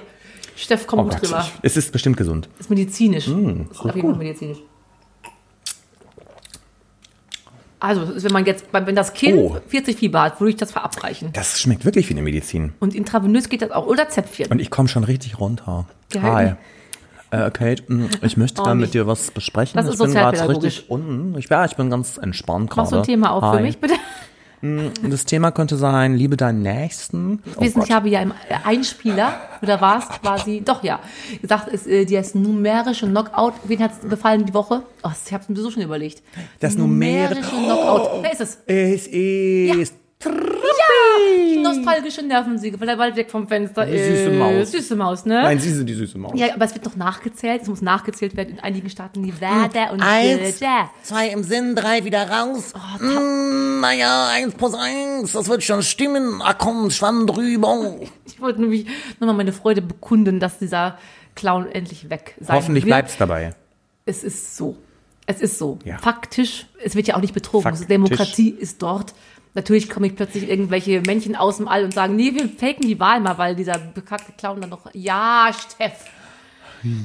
[0.57, 1.45] Steff, komm Oh Gott, drüber.
[1.45, 2.49] ich, es ist bestimmt gesund.
[2.59, 3.27] Ist medizinisch.
[3.27, 4.57] Mm, ist auf jeden Fall medizinisch.
[7.79, 9.57] Also, wenn man jetzt, wenn das Kind Oh.
[9.67, 11.29] 40 Fieber hat, würde ich das verabreichen.
[11.33, 12.73] Das schmeckt wirklich wie eine Medizin.
[12.79, 13.85] Und intravenös geht das auch.
[13.85, 14.47] Oder Zäpfchen.
[14.51, 15.85] Und ich komme schon richtig runter.
[16.09, 16.57] Geil.
[17.31, 17.45] Hi.
[17.45, 19.77] Äh, Kate, mm, ich möchte Oh, gerne mit dir was besprechen.
[19.77, 21.37] Das ich ist bin gerade richtig unten.
[21.37, 22.81] Ich, ja, ich bin ganz entspannt gerade.
[22.81, 23.57] Machst du ein Thema auf Hi.
[23.57, 23.93] für mich, bitte?
[24.61, 27.43] Das Thema könnte sein, liebe deinen Nächsten.
[27.55, 27.89] Oh Wissen, Gott.
[27.89, 30.99] ich habe ja im Einspieler, oder war es quasi, doch ja,
[31.41, 34.81] gesagt, ist, äh, das numerische Knockout, wen hat es gefallen die Woche?
[35.03, 36.23] Oh, ich habe es mir so schon überlegt.
[36.59, 38.23] Das numerische- Knockout.
[38.23, 38.57] Wer ist es?
[38.65, 39.93] Es ist
[41.53, 44.07] Die nostalgische Nervensäge, weil er bald weg vom Fenster Die ist.
[44.07, 44.71] süße Maus.
[44.71, 45.41] Süße Maus, ne?
[45.41, 46.33] Nein, sie sind die süße Maus.
[46.35, 47.61] Ja, aber es wird noch nachgezählt.
[47.63, 49.21] Es muss nachgezählt werden in einigen Staaten.
[49.21, 50.89] Nevada und Eins, Georgia.
[51.03, 52.73] zwei im Sinn, drei wieder raus.
[52.75, 56.41] Oh, mm, naja, eins plus eins, das wird schon stimmen.
[56.43, 57.95] Ach komm, Schwamm drüber.
[58.25, 58.85] Ich wollte nämlich
[59.19, 60.99] nochmal meine Freude bekunden, dass dieser
[61.33, 62.89] Clown endlich weg sein Hoffentlich wird.
[62.89, 63.55] bleibt's dabei.
[64.05, 64.77] Es ist so.
[65.25, 65.79] Es ist so.
[65.83, 65.97] Ja.
[65.97, 67.63] Faktisch, es wird ja auch nicht betrogen.
[67.63, 67.87] Faktisch.
[67.87, 69.13] Demokratie ist dort.
[69.57, 72.99] Natürlich komme ich plötzlich irgendwelche Männchen aus dem All und sagen, nee, wir faken die
[72.99, 76.05] Wahl mal, weil dieser bekackte Clown dann noch, ja, Steff.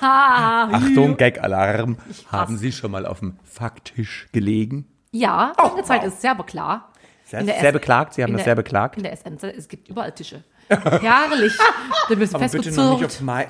[0.00, 1.96] Achtung, Gag-Alarm.
[2.30, 4.86] Haben Sie schon mal auf dem Faktisch gelegen?
[5.10, 6.92] Ja, lange Zeit ist es sehr klar.
[7.24, 8.96] Sehr, sehr beklagt, Sie haben das der- sehr beklagt.
[8.96, 10.44] In der SM, es gibt überall Tische.
[10.68, 11.58] Herrlich.
[12.08, 13.46] Du bist Aber bitte noch nicht auf mein...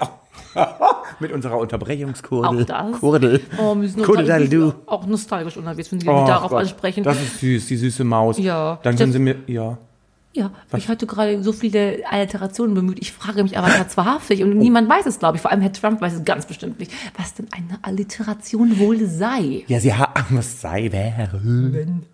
[1.21, 2.63] Mit unserer Unterbrechungskurdel.
[2.63, 3.01] Auch das.
[3.01, 3.41] Kurdel.
[3.59, 4.57] Oh, wir sind Kurdel-du.
[4.59, 7.05] nostalgisch, auch nostalgisch unterwegs, wenn Sie Oh mich darauf Gott, ansprechen.
[7.05, 8.39] Das ist süß, die süße Maus.
[8.39, 8.79] Ja.
[8.83, 9.37] Dann können Sie mir...
[9.47, 9.79] Ja.
[10.37, 12.99] Ja, ich hatte gerade so viele Alliterationen bemüht.
[13.01, 15.43] Ich frage mich aber ganz wahrhaftig und niemand weiß es, glaube ich.
[15.43, 19.63] Vor allem Herr Trump weiß es ganz bestimmt nicht, was denn eine Alliteration wohl sei.
[19.69, 20.37] Ja, Sie haben...
[20.37, 21.41] Was sei, wäre...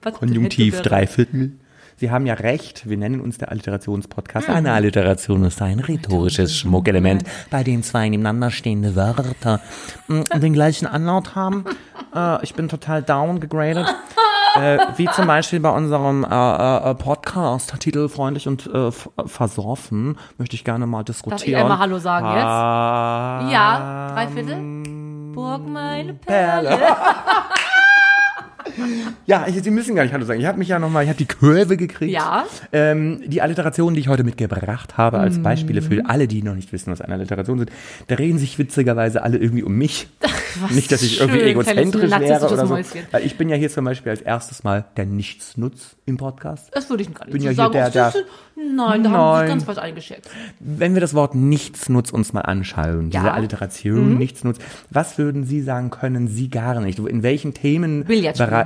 [0.03, 0.89] Was Konjunktiv hätte, wäre.
[0.89, 1.53] drei Viertel.
[2.01, 4.49] Sie haben ja recht, wir nennen uns der Alliterationspodcast.
[4.49, 9.61] Eine Alliteration ist ein rhetorisches Schmuckelement, bei dem zwei nebeneinander stehende Wörter
[10.09, 11.65] mm, den gleichen Anlaut haben.
[12.13, 13.87] Äh, ich bin total downgegradet.
[14.57, 20.19] Äh, wie zum Beispiel bei unserem äh, äh, Podcast, Titel Freundlich und äh, f- versoffen,
[20.37, 21.61] möchte ich gerne mal diskutieren.
[21.63, 22.35] einmal Hallo sagen jetzt?
[22.35, 23.53] jetzt?
[23.53, 25.33] Ja, drei Viertel.
[25.35, 26.71] Burg meine Perle.
[29.27, 30.41] Ja, ich, Sie müssen gar nicht Hallo sagen.
[30.41, 32.13] Ich habe mich ja nochmal, ich habe die Kurve gekriegt.
[32.13, 32.45] Ja.
[32.73, 36.73] Ähm, die Alliterationen, die ich heute mitgebracht habe, als Beispiele für alle, die noch nicht
[36.73, 37.71] wissen, was eine Alliteration sind,
[38.09, 40.09] da reden sich witzigerweise alle irgendwie um mich.
[40.63, 42.75] Was nicht, dass ich irgendwie schön, egozentrisch kleines wäre oder so.
[42.75, 43.03] Mäuschen.
[43.13, 46.71] Weil ich bin ja hier zum Beispiel als erstes Mal der Nichtsnutz im Podcast.
[46.75, 47.73] Das würde ich gar nicht Bin so ja hier sagen.
[47.73, 48.29] der- das der- ist-
[48.77, 50.29] Nein, da haben sie ganz falsch eingeschätzt.
[50.59, 53.31] Wenn wir das Wort Nichtsnutz uns mal anschauen, diese Ja.
[53.31, 53.37] Mhm.
[53.39, 54.59] Alliteration, Nichtsnutz,
[54.91, 56.99] was würden Sie sagen, können Sie gar nicht?
[56.99, 58.51] In welchen Themen Billard spielen.
[58.51, 58.60] bere-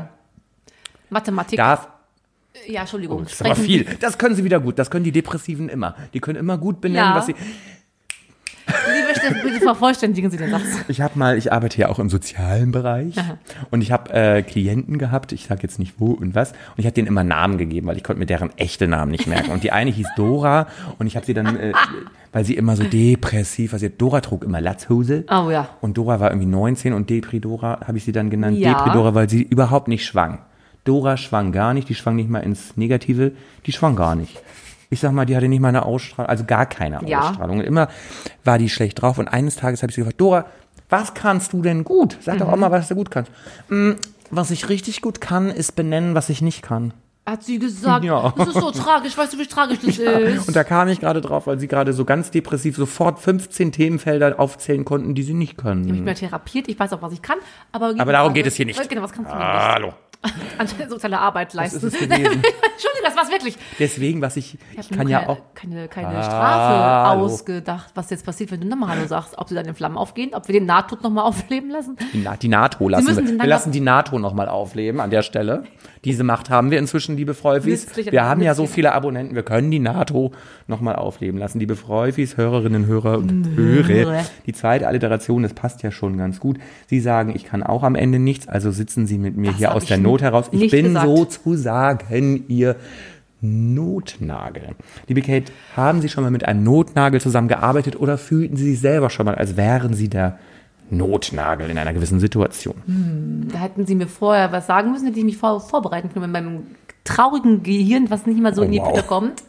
[1.11, 1.57] Mathematik.
[1.59, 1.89] darf
[2.69, 3.25] ja, Entschuldigung.
[3.25, 3.85] Das ist aber viel.
[4.01, 4.79] Das können sie wieder gut.
[4.79, 5.97] Das können die Depressiven immer.
[6.15, 7.17] Die können immer gut benennen, Ja.
[7.17, 7.35] was sie.
[8.67, 10.63] Liebe Steffen, bitte vervollständigen Sie den Satz.
[10.89, 13.37] Ich habe mal, ich arbeite ja auch im sozialen Bereich Aha.
[13.71, 15.33] und ich habe äh, Klienten gehabt.
[15.33, 16.53] Ich sage jetzt nicht wo und was.
[16.53, 19.27] Und ich habe denen immer Namen gegeben, weil ich konnte mir deren echte Namen nicht
[19.27, 19.51] merken.
[19.51, 20.67] Und die eine hieß Dora
[20.99, 21.73] und ich habe sie dann, äh,
[22.33, 25.25] weil sie immer so depressiv, war, sie Dora trug immer Latzhose.
[25.31, 25.69] Oh ja.
[25.83, 28.57] Und Dora war irgendwie 19 und Depri Dora habe ich sie dann genannt.
[28.59, 28.73] Ja.
[28.75, 30.39] Depri Dora, weil sie überhaupt nicht schwang.
[30.85, 33.33] Dora schwang gar nicht, die schwang nicht mal ins Negative,
[33.67, 34.41] die schwang gar nicht.
[34.91, 37.31] Ich sag mal, die hatte nicht mal eine Ausstrahlung, also gar keine Ja.
[37.31, 37.59] Ausstrahlung.
[37.59, 37.89] Und immer
[38.45, 39.19] war die schlecht drauf.
[39.19, 40.45] Und eines Tages habe ich sie gefragt, Dora,
[40.91, 42.19] was kannst du denn gut?
[42.21, 42.39] Sag Mhm.
[42.41, 43.31] doch auch mal, was du gut kannst.
[43.69, 43.93] "Mm,
[44.31, 46.93] was ich richtig gut kann, ist benennen, was ich nicht kann.
[47.27, 48.35] Hat sie gesagt, Ja.
[48.37, 49.97] das ist so tragisch, weißt du, wie tragisch das
[50.43, 50.47] ist?
[50.47, 54.39] Und da kam ich gerade drauf, weil sie gerade so ganz depressiv sofort 15 Themenfelder
[54.39, 55.87] aufzählen konnten, die sie nicht können.
[55.87, 57.39] Ich bin ja therapiert, ich weiß auch, was ich kann,
[57.73, 57.95] aber...
[57.97, 58.89] Aber darum geht es hier nicht.
[58.91, 59.95] Genau, was kannst du denn Hallo.
[60.59, 61.77] Anscheinend soziale Arbeit leisten.
[61.79, 62.13] ist es gewesen.
[62.17, 63.57] Entschuldigung, das war's wirklich.
[63.79, 65.39] Deswegen, was ich, Ich ich kann ja keine, auch.
[65.55, 66.23] keine, keine.
[66.23, 69.37] Strafe ausgedacht, was jetzt passiert, wenn du nochmal Hallo sagst.
[69.39, 71.97] Ob sie dann in Flammen aufgehen, ob wir den Nahtod nochmal aufleben lassen.
[72.13, 73.39] Die, Na die NATO lassen wir.
[73.41, 75.65] Wir lassen die NATO nochmal aufleben an der Stelle.
[76.05, 77.87] Diese Macht haben wir inzwischen, liebe Freufis.
[77.87, 80.33] Nützlich, Wir haben ja so viele Abonnenten, wir können die NATO
[80.67, 81.59] nochmal aufleben lassen.
[81.61, 83.89] Liebe Freufis, Hörerinnen, Hörer und Hörer.
[83.89, 84.25] Hörer.
[84.45, 86.59] Die zweite Alliteration, das passt ja schon ganz gut.
[86.89, 89.75] Sie sagen, ich kann auch am Ende nichts, also sitzen Sie mit mir Das hier
[89.75, 90.47] aus der Not heraus.
[90.53, 91.07] Ich bin gesagt.
[91.07, 92.77] sozusagen Ihr
[93.41, 94.71] Notnagel.
[95.07, 99.11] Liebe Kate, haben Sie schon mal mit einem Notnagel zusammengearbeitet oder fühlten Sie sich selber
[99.11, 100.39] schon mal, als wären Sie der
[100.91, 103.47] Notnagel in einer gewissen Situation?
[103.53, 106.33] Da hätten sie mir vorher was sagen müssen, hätte ich mich vor, vorbereiten können mit
[106.33, 106.63] meinem
[107.05, 108.93] traurigen Gehirn, was nicht mal so Oh, in die wow.
[108.93, 109.43] Pötte kommt.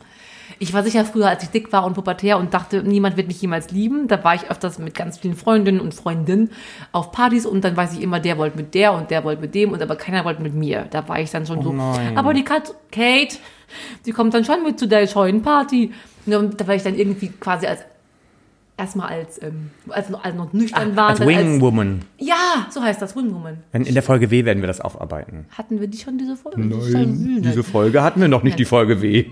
[0.59, 3.41] Ich war sicher früher, als ich dick war und pubertär und dachte, niemand wird mich
[3.41, 4.07] jemals lieben.
[4.07, 6.49] Da war ich öfters mit ganz vielen Freundinnen und Freundinnen
[6.91, 9.53] auf Partys und dann weiß ich immer, der wollte mit der und der wollte mit
[9.55, 10.87] dem und aber keiner wollte mit mir.
[10.91, 11.69] Da war ich dann schon so.
[11.69, 12.17] Oh nein.
[12.17, 13.37] Aber die Kat Kate,
[14.05, 15.91] die kommt dann schon mit zu der scheuen Party.
[16.25, 17.81] Und da war ich dann irgendwie quasi als
[18.77, 21.11] erstmal als, ähm, als, noch- als noch nüchtern waren.
[21.11, 22.01] Als Wingwoman.
[22.17, 23.57] ja, so heißt das, Wingwoman.
[23.71, 25.45] Wenn- In der Folge W werden wir das aufarbeiten.
[25.57, 26.57] Hatten wir die schon, diese Folge?
[26.61, 27.41] Wühlen.
[27.41, 29.25] Diese Folge hatten wir noch nicht, die Folge W.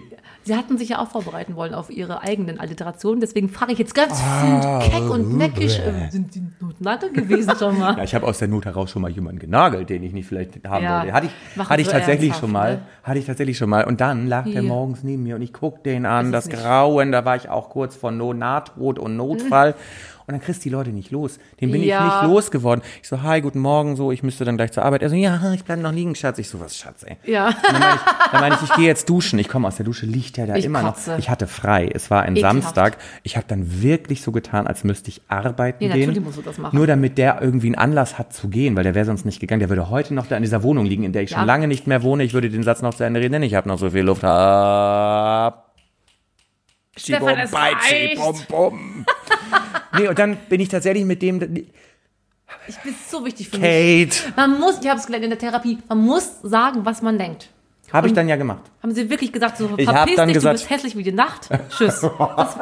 [0.43, 3.21] Sie hatten sich ja auch vorbereiten wollen auf ihre eigenen Alliterationen.
[3.21, 7.79] Deswegen frage ich jetzt ganz Ah, keck und neckisch, äh, sind die Notnagel gewesen schon
[7.79, 7.93] mal?
[7.97, 10.67] Ja, ich habe aus der Not heraus schon mal jemanden genagelt, den ich nicht vielleicht
[10.67, 11.13] haben Ja, wollte.
[11.13, 12.73] Hatte ich, hatte ich tatsächlich schon mal.
[12.75, 12.81] ne?
[13.03, 13.85] Hatte ich tatsächlich schon mal.
[13.85, 17.11] Und dann lag der morgens neben mir und ich guck den an, Das das, Grauen,
[17.11, 19.75] da war ich auch kurz vor no Nahtod und Notfall.
[20.25, 21.37] Und dann kriegst du die Leute nicht los.
[21.59, 22.07] Den bin Ja.
[22.07, 22.83] ich nicht losgeworden.
[23.01, 25.01] Ich so, hi, guten Morgen, so, ich müsste dann gleich zur Arbeit.
[25.01, 26.37] Er so, ja, ich bleib noch liegen, Schatz.
[26.39, 27.17] Ich so, was, Schatz, ey.
[27.25, 27.47] Ja.
[27.47, 29.37] Und dann meine ich, dann meine ich, ich gehe jetzt duschen.
[29.39, 31.11] Ich komme aus der Dusche, liegt ja da Ich immer kotze.
[31.11, 31.19] noch.
[31.19, 31.89] Ich hatte frei.
[31.93, 32.61] Es war ein Ekelhaft.
[32.63, 32.97] Samstag.
[33.23, 36.07] Ich habe dann wirklich so getan, als müsste ich arbeiten Ja, gehen.
[36.07, 36.75] natürlich musst du das machen.
[36.77, 39.59] Nur damit der irgendwie einen Anlass hat zu gehen, weil der wäre sonst nicht gegangen.
[39.59, 41.39] Der würde heute noch da in dieser Wohnung liegen, in der ich Ja.
[41.39, 42.23] schon lange nicht mehr wohne.
[42.23, 44.23] Ich würde den Satz noch zu Ende reden, denn ich habe noch so viel Luft.
[44.23, 45.71] Ab.
[46.95, 48.15] Stefan, es reicht.
[48.17, 49.05] bum, bum.
[49.97, 51.41] Nee, und dann bin ich tatsächlich mit dem,
[52.67, 54.09] Ich bin so wichtig für mich.
[54.09, 57.17] Kate, Man muss, ich habe es gelernt in der Therapie, man muss sagen, was man
[57.17, 57.49] denkt.
[57.93, 58.63] Habe ich dann ja gemacht.
[58.81, 61.47] Haben sie wirklich gesagt, so Ich verpiss dich, gesagt- du bist hässlich wie die Nacht.
[61.69, 62.01] Tschüss.
[62.35, 62.57] Das.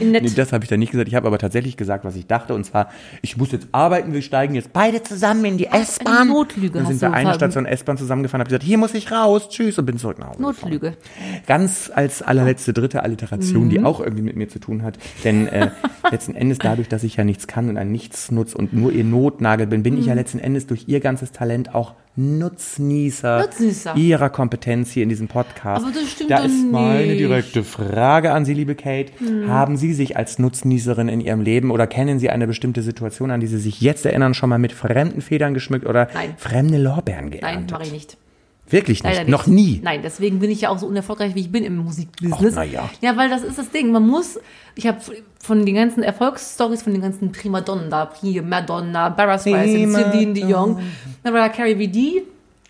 [0.00, 1.06] Nee, das habe ich dann nicht gesagt.
[1.08, 2.52] Ich habe aber tatsächlich gesagt, was ich dachte.
[2.54, 2.88] Und zwar,
[3.22, 6.28] ich muss jetzt arbeiten, wir steigen jetzt beide zusammen in die S-Bahn.
[6.28, 9.78] Notlüge Dann sind wir eine Station S-Bahn zusammengefahren, habe gesagt, hier muss ich raus, tschüss
[9.78, 10.38] und bin zurück nach Hause.
[10.38, 10.54] gefahren.
[10.72, 10.96] Notlüge.
[11.46, 13.70] Ganz als allerletzte dritte Alliteration, Mhm.
[13.70, 14.98] die auch irgendwie mit mir zu tun hat.
[15.22, 15.70] Denn äh,
[16.10, 19.66] letzten Endes dadurch, dass ich ja nichts kann und ein Nichtsnutz und nur ihr Notnagel
[19.68, 20.08] bin, bin ich Mhm.
[20.08, 23.96] ja letzten Endes durch ihr ganzes Talent auch Nutznießer, Nutznießer.
[23.96, 25.84] ihrer Kompetenz hier in diesem Podcast.
[25.84, 27.18] Aber das stimmt da doch ist meine nicht.
[27.20, 29.12] direkte Frage an Sie, liebe Kate.
[29.18, 29.48] Hm.
[29.48, 33.40] Haben Sie sich als Nutznießerin in Ihrem Leben oder kennen Sie eine bestimmte Situation, an
[33.40, 36.34] die Sie sich jetzt erinnern, schon mal mit fremden Federn geschmückt oder Nein.
[36.36, 37.70] fremde Lorbeeren Nein, geerntet?
[37.72, 38.16] mache ich nicht.
[38.74, 39.18] Wirklich nicht?
[39.18, 39.28] Nicht.
[39.28, 39.80] Noch nie?
[39.84, 42.56] Nein, deswegen bin ich ja auch so unerfolgreich, wie ich bin im Musikbusiness.
[42.56, 42.90] Ach, ja.
[43.00, 43.92] Ja, weil das ist das Ding.
[43.92, 44.40] Man muss,
[44.74, 44.98] ich habe
[45.38, 50.78] von den ganzen Erfolgsstories, von den ganzen Primadonnen da, hier Madonna, Barra Streisand, Celine Dion,
[51.22, 52.22] Mariah Carey, wie die,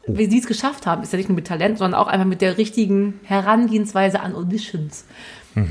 [0.06, 2.42] wie sie es geschafft haben, ist ja nicht nur mit Talent, sondern auch einfach mit
[2.42, 5.06] der richtigen Herangehensweise an Auditions.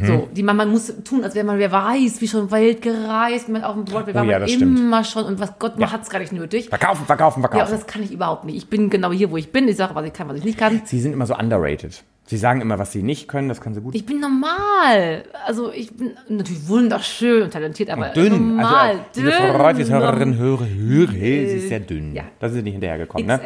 [0.05, 3.49] So, die man, man muss tun, als wäre man, wer weiß, wie schon Welt gereist,
[3.49, 4.79] man auf dem Broadway war Oh ja, man das stimmt.
[4.79, 6.69] immer schon und was Gott, man hat's gar nicht nötig.
[6.69, 7.71] Verkaufen, verkaufen, Ja, verkaufen.
[7.73, 8.55] das kann ich überhaupt nicht.
[8.55, 9.67] Ich bin genau hier, wo ich bin.
[9.67, 10.81] Ich sage, was ich kann, was ich nicht kann.
[10.85, 12.03] Sie sind immer so underrated.
[12.25, 13.93] Sie sagen immer, was sie nicht können, das können sie gut.
[13.95, 15.23] Ich bin normal.
[15.45, 18.31] Also ich bin natürlich wunderschön und talentiert, aber dünn.
[18.55, 18.89] normal.
[18.91, 19.39] Also, liebe dünn.
[19.51, 22.13] Frau Reufis, Hörerinnen, Hörer, Hörer, sie ist sehr dünn.
[22.15, 22.23] Ja.
[22.39, 23.27] Da sind sie nicht hinterhergekommen.
[23.27, 23.41] Ne?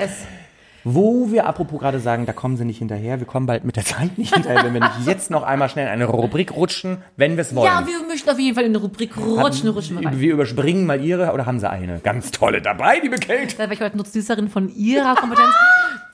[0.89, 3.19] Wo wir apropos gerade sagen, da kommen sie nicht hinterher.
[3.19, 5.86] Wir kommen bald mit der Zeit nicht hinterher, wenn wir nicht jetzt noch einmal schnell
[5.86, 7.65] in eine Rubrik rutschen, wenn wir es wollen.
[7.65, 10.19] Ja, wir möchten auf jeden Fall in eine Rubrik rutschen, rutschen wir rein.
[10.21, 12.00] wir überspringen mal ihre oder haben sie eine?
[12.00, 13.54] Ganz tolle dabei, liebe Kate.
[13.58, 15.54] Da war ich heute Nutznießerin von ihrer Kompetenz.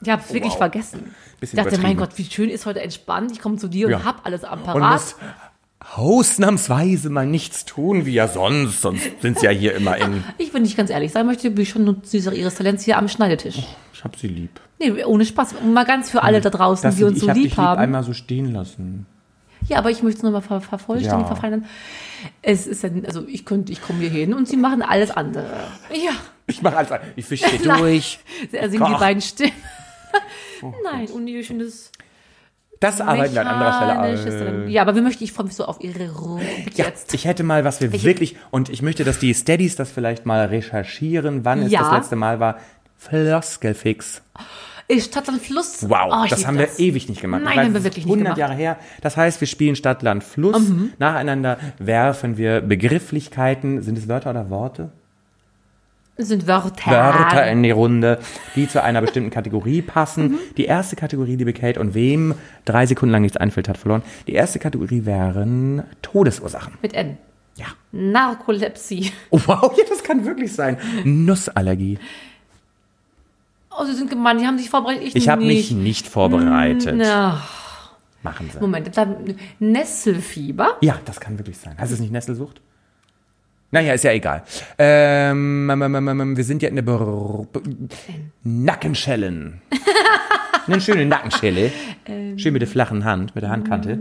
[0.02, 0.58] Ich habe es wirklich wow.
[0.58, 1.14] vergessen.
[1.40, 1.96] Bisschen ich dachte, mein.
[1.96, 3.32] Gott, wie schön ist heute entspannt.
[3.32, 3.98] Ich komme zu dir Ja.
[3.98, 5.16] und hab alles am Und Parat.
[5.96, 8.82] Ausnahmsweise mal nichts tun, wie ja sonst.
[8.82, 10.24] Sonst sind sie ja hier immer in.
[10.38, 13.08] Ich, wenn ich ganz ehrlich sein möchte, bin ich schon Nutznießerin ihres Talents hier am
[13.08, 13.60] Schneidetisch.
[13.94, 14.60] Ich hab sie lieb.
[14.80, 15.56] Nee, ohne Spaß.
[15.74, 17.58] Mal ganz für alle da draußen, Das, die uns ich so hab lieb dich lieb
[17.66, 17.80] haben.
[17.82, 19.06] einmal so stehen lassen.
[19.68, 21.28] Ja, aber ich möchte es nochmal ver vervollständigen, Ja.
[21.28, 21.66] verfeinern.
[22.42, 25.46] Es ist ja, also ich könnte, ich komme hier hin und sie machen alles andere.
[25.94, 26.12] Ja,
[26.48, 26.90] Ich mache alles.
[27.16, 28.20] Ich fische hier durch.
[28.52, 29.52] er singt die beiden Stimmen.
[30.84, 31.92] Nein, und ihr schönes
[32.84, 34.38] Das arbeiten wir an anderer Stelle.
[34.40, 34.70] Talent.
[34.70, 37.14] Ja, aber wir möchten, ich freue mich so auf ihre Rubrik Ja, jetzt.
[37.14, 40.26] ich hätte mal, was wir Ich- wirklich, und ich möchte, dass die Steadies das vielleicht
[40.26, 41.82] mal recherchieren, wann es Ja.
[41.82, 42.58] das letzte Mal war.
[42.98, 44.22] Floskelfix.
[44.90, 45.90] Ist Stadt und Fluss.
[45.90, 47.42] Wow, Oh, ich das haben wir ewig nicht gemacht.
[47.44, 48.38] Nein, Ich haben wir es wirklich nicht 100 gemacht.
[48.38, 48.42] Mhm.
[48.42, 48.78] Jahre her.
[49.02, 50.62] Das heißt, wir spielen Stadt, Land, Fluss.
[51.00, 54.92] Nacheinander werfen wir Begrifflichkeiten, sind es Wörter oder Worte?
[56.16, 56.92] Das sind Wörter.
[56.92, 58.20] Wörter in die Runde,
[58.56, 60.34] die zu einer bestimmten Kategorie passen.
[60.34, 60.38] Mhm.
[60.58, 64.04] Die erste Kategorie, liebe Kate, und wem drei Sekunden lang nichts einfällt, hat verloren.
[64.28, 66.74] Die erste Kategorie wären Todesursachen.
[66.84, 67.18] Mit N.
[67.56, 67.66] Ja.
[67.92, 69.12] Narkolepsie.
[69.32, 70.78] Oh, wow, ja, das kann wirklich sein.
[71.04, 71.98] Nussallergie.
[73.76, 75.04] Oh, sie sind gemein, die haben sich vorbereitet.
[75.08, 76.08] Ich, Ich habe mich nicht.
[76.08, 76.94] vorbereitet.
[76.96, 77.42] Na,
[78.22, 78.60] Machen Sie.
[78.60, 78.90] Moment,
[79.60, 80.78] Nesselfieber.
[80.82, 81.78] Ja, das kann wirklich sein.
[81.78, 82.62] Heißt es nicht Nesselsucht?
[83.74, 84.44] Naja, ist ja egal.
[84.78, 87.60] Ähm, ähm, ähm, ähm, ähm, wir sind ja in der Br B
[88.44, 89.64] Nackenschellen.
[90.68, 91.72] Eine schöne Nackenschelle.
[92.38, 94.00] Schön mit der flachen Hand, mit der Handkante.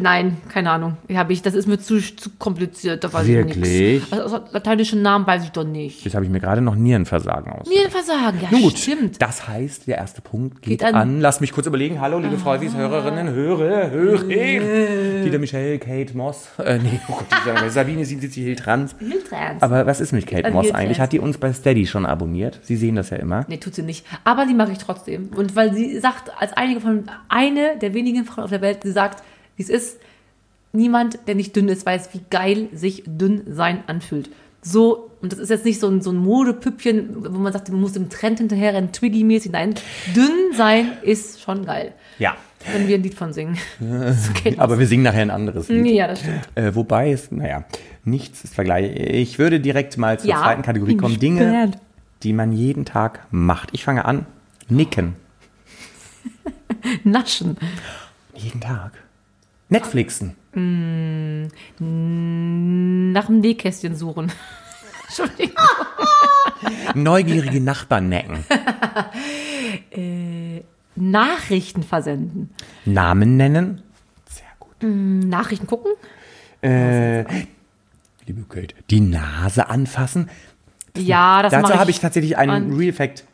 [0.00, 0.96] Nein, keine Ahnung.
[1.14, 3.02] Hab ich, das ist mir zu, zu kompliziert.
[3.04, 3.56] Da weiß ich Wirklich?
[4.00, 4.12] nichts.
[4.12, 6.04] Also, lateinischen Namen weiß ich doch nicht.
[6.04, 7.68] Jetzt habe ich mir gerade noch Nierenversagen aus.
[7.68, 9.20] Nierenversagen, ja, gut, stimmt.
[9.20, 10.94] das heißt, der erste Punkt geht, Geht an.
[10.94, 12.00] an- Lass mich kurz überlegen.
[12.00, 14.24] Hallo, liebe Freufis, Hörerinnen, Hörer, Hörer.
[15.24, 16.48] Dieter Michel, Kate Moss.
[16.58, 18.94] Äh, nee, oh Gott, Dieter, Sabine 77 Hiltrans.
[18.98, 19.62] Hiltrans.
[19.62, 20.82] Aber was ist mit Kate Äh, Moss Hiltrans.
[20.84, 21.00] eigentlich?
[21.00, 22.58] Hat die uns bei Steady schon abonniert?
[22.62, 23.44] Sie sehen das ja immer.
[23.48, 24.04] Nee, tut sie nicht.
[24.24, 25.28] Aber die mag ich trotzdem.
[25.34, 28.90] Und weil sie sagt, als einige von, eine der wenigen Frauen auf der Welt, die
[28.90, 29.22] sagt,
[29.58, 29.98] wie es ist,
[30.72, 34.30] niemand, der nicht dünn ist, weiß, wie geil sich dünn sein anfühlt.
[34.62, 37.80] So, und das ist jetzt nicht so ein, so ein Modepüppchen, wo man sagt, man
[37.80, 39.52] muss im Trend hinterherrennen, Twiggy-mäßig.
[39.52, 39.74] Nein,
[40.14, 41.92] dünn sein ist schon geil.
[42.18, 42.36] Ja.
[42.72, 43.56] Wenn wir ein Lied von singen.
[44.56, 45.86] Aber wir singen nachher ein anderes Lied.
[45.94, 46.48] ja, das stimmt.
[46.56, 47.64] Äh, wobei es, naja,
[48.04, 48.96] nichts ist Vergleich.
[48.96, 51.18] Ich würde direkt mal zur Ja, zweiten Kategorie kommen.
[51.18, 51.72] Dinge,
[52.24, 53.70] die man jeden Tag macht.
[53.72, 54.26] Ich fange an.
[54.68, 55.14] Nicken.
[57.04, 57.56] Naschen.
[58.34, 58.92] Jeden Tag.
[59.68, 60.34] Netflixen.
[63.12, 64.32] Nach dem Nähkästchen suchen.
[65.08, 65.54] Entschuldigung.
[66.94, 68.44] Neugierige Nachbarn necken.
[70.96, 72.50] Nachrichten versenden.
[72.84, 73.82] Namen nennen.
[74.28, 74.76] Sehr gut.
[74.82, 75.92] Nachrichten gucken.
[76.62, 77.24] Äh,
[78.26, 80.28] liebe Kate, die Nase anfassen.
[80.96, 83.24] Ja, das Dazu habe ich tatsächlich einen Real Fact.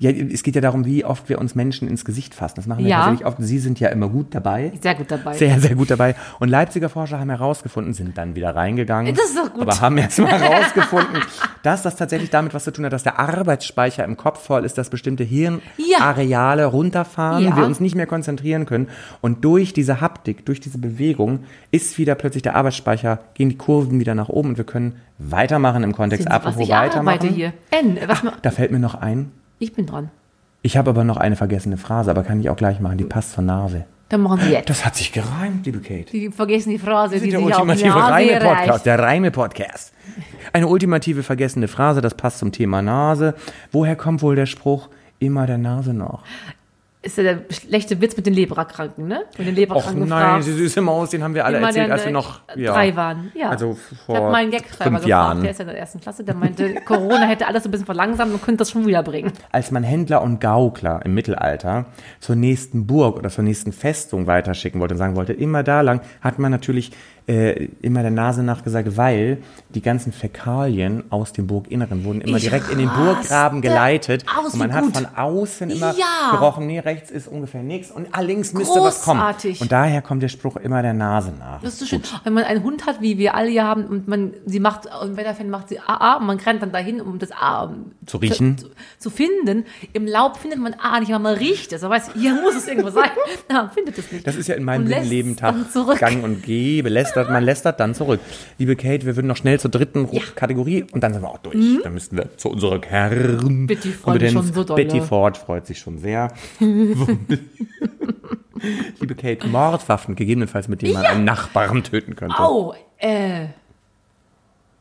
[0.00, 2.54] Ja, es geht ja darum, wie oft wir uns Menschen ins Gesicht fassen.
[2.56, 2.98] Das machen wir Ja.
[2.98, 3.36] tatsächlich oft.
[3.40, 4.72] Sie sind ja immer gut dabei.
[4.80, 5.34] Sehr gut dabei.
[5.36, 6.14] Sehr, sehr gut dabei.
[6.38, 9.14] Und Leipziger Forscher haben herausgefunden, sind dann wieder reingegangen.
[9.14, 9.62] Das ist doch gut.
[9.62, 11.20] Aber haben jetzt mal herausgefunden,
[11.62, 14.78] dass das tatsächlich damit was zu tun hat, dass der Arbeitsspeicher im Kopf voll ist,
[14.78, 17.56] dass bestimmte Hirnareale runterfahren, Ja.
[17.56, 18.88] wir uns nicht mehr konzentrieren können.
[19.20, 24.00] Und durch diese Haptik, durch diese Bewegung ist wieder plötzlich der Arbeitsspeicher, gehen die Kurven
[24.00, 26.24] wieder nach oben und wir können weitermachen im Kontext.
[26.24, 27.30] Sie, was Apropos ich weitermachen.
[27.30, 27.52] hier.
[27.70, 29.32] N, was ma- Da fällt mir noch ein.
[29.58, 30.10] Ich bin dran.
[30.62, 32.98] Ich habe aber noch eine vergessene Phrase, aber kann ich auch gleich machen.
[32.98, 33.86] Die passt zur Nase.
[34.08, 34.70] Dann machen Sie jetzt.
[34.70, 36.10] Das hat sich gereimt, liebe Kate.
[36.10, 39.92] Die vergessen die Phrase, die Der sich ultimative Reime-Podcast, der Reime-Podcast.
[40.52, 43.34] Eine ultimative vergessene Phrase, das passt zum Thema Nase.
[43.70, 46.22] Woher kommt wohl der Spruch, immer der Nase nach?
[47.08, 49.24] Ist ja der schlechte Witz mit den Leberkranken, ne?
[49.38, 50.46] Mit den Och Leberkranken nein, gefragt.
[50.46, 53.32] die süße Maus, den haben wir alle erzählt, als wir noch ja, drei waren.
[53.34, 53.48] Ja.
[53.48, 56.34] Also ich vor habe meinen Gagschreiber gefragt, der ist ja in der ersten Klasse, der
[56.34, 59.32] meinte, Corona hätte alles so ein bisschen verlangsamt und könnte das schon wiederbringen.
[59.50, 61.86] Als man Händler und Gaukler im Mittelalter
[62.20, 66.02] zur nächsten Burg oder zur nächsten Festung weiterschicken wollte und sagen wollte, immer da lang,
[66.20, 66.92] hat man natürlich
[67.28, 69.38] äh, immer der Nase nach gesagt, weil
[69.68, 74.24] die ganzen Fäkalien aus dem Burginneren wurden immer Ich direkt in den Burggraben geleitet.
[74.38, 74.96] aus, und man hat gut.
[74.96, 76.30] von außen immer Ja.
[76.32, 79.20] gerochen, nee, rechts ist ungefähr nichts und ah, links müsste was kommen.
[79.20, 79.60] Großartig.
[79.60, 81.60] Und daher kommt der Spruch immer der Nase nach.
[81.60, 82.02] Das ist so schön.
[82.24, 85.16] Wenn man einen Hund hat, wie wir alle hier haben, und man, sie macht, im
[85.18, 87.70] Wetterfan macht sie AA und man rennt dann dahin, um das A
[88.06, 88.56] Zu riechen.
[88.56, 89.66] Zu, zu finden.
[89.92, 91.82] Im Laub findet man A nicht, weil man riecht es.
[91.82, 93.10] Man weiß, hier muss es irgendwo sein.
[93.50, 94.26] Ja, man findet es nicht.
[94.26, 95.54] Das ist ja in meinem Und lässt Leben Tag
[95.98, 96.88] gang und gäbe.
[97.18, 98.20] Lästert, man lästert dann zurück.
[98.58, 100.20] Liebe Kate, wir würden noch schnell zur dritten Ja.
[100.22, 100.34] Mhm.
[100.34, 101.56] Kategorie und dann sind wir auch durch.
[101.82, 103.66] Dann müssten wir zu unserer Kern.
[103.66, 104.76] Betty freut sich schon so doll.
[104.76, 106.32] Betty Ford freut sich schon sehr.
[109.00, 112.38] Liebe Kate, Mordwaffen, gegebenenfalls mit denen man einen Nachbarn töten könnte.
[112.38, 113.46] Au, äh,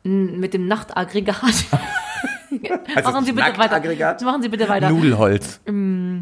[0.04, 1.44] mit dem Nachtaggregat.
[1.44, 4.26] Also Machen Sie bitte weiter.
[4.26, 4.90] Machen Sie bitte weiter.
[4.90, 5.60] Nudelholz.
[5.66, 6.22] Mm.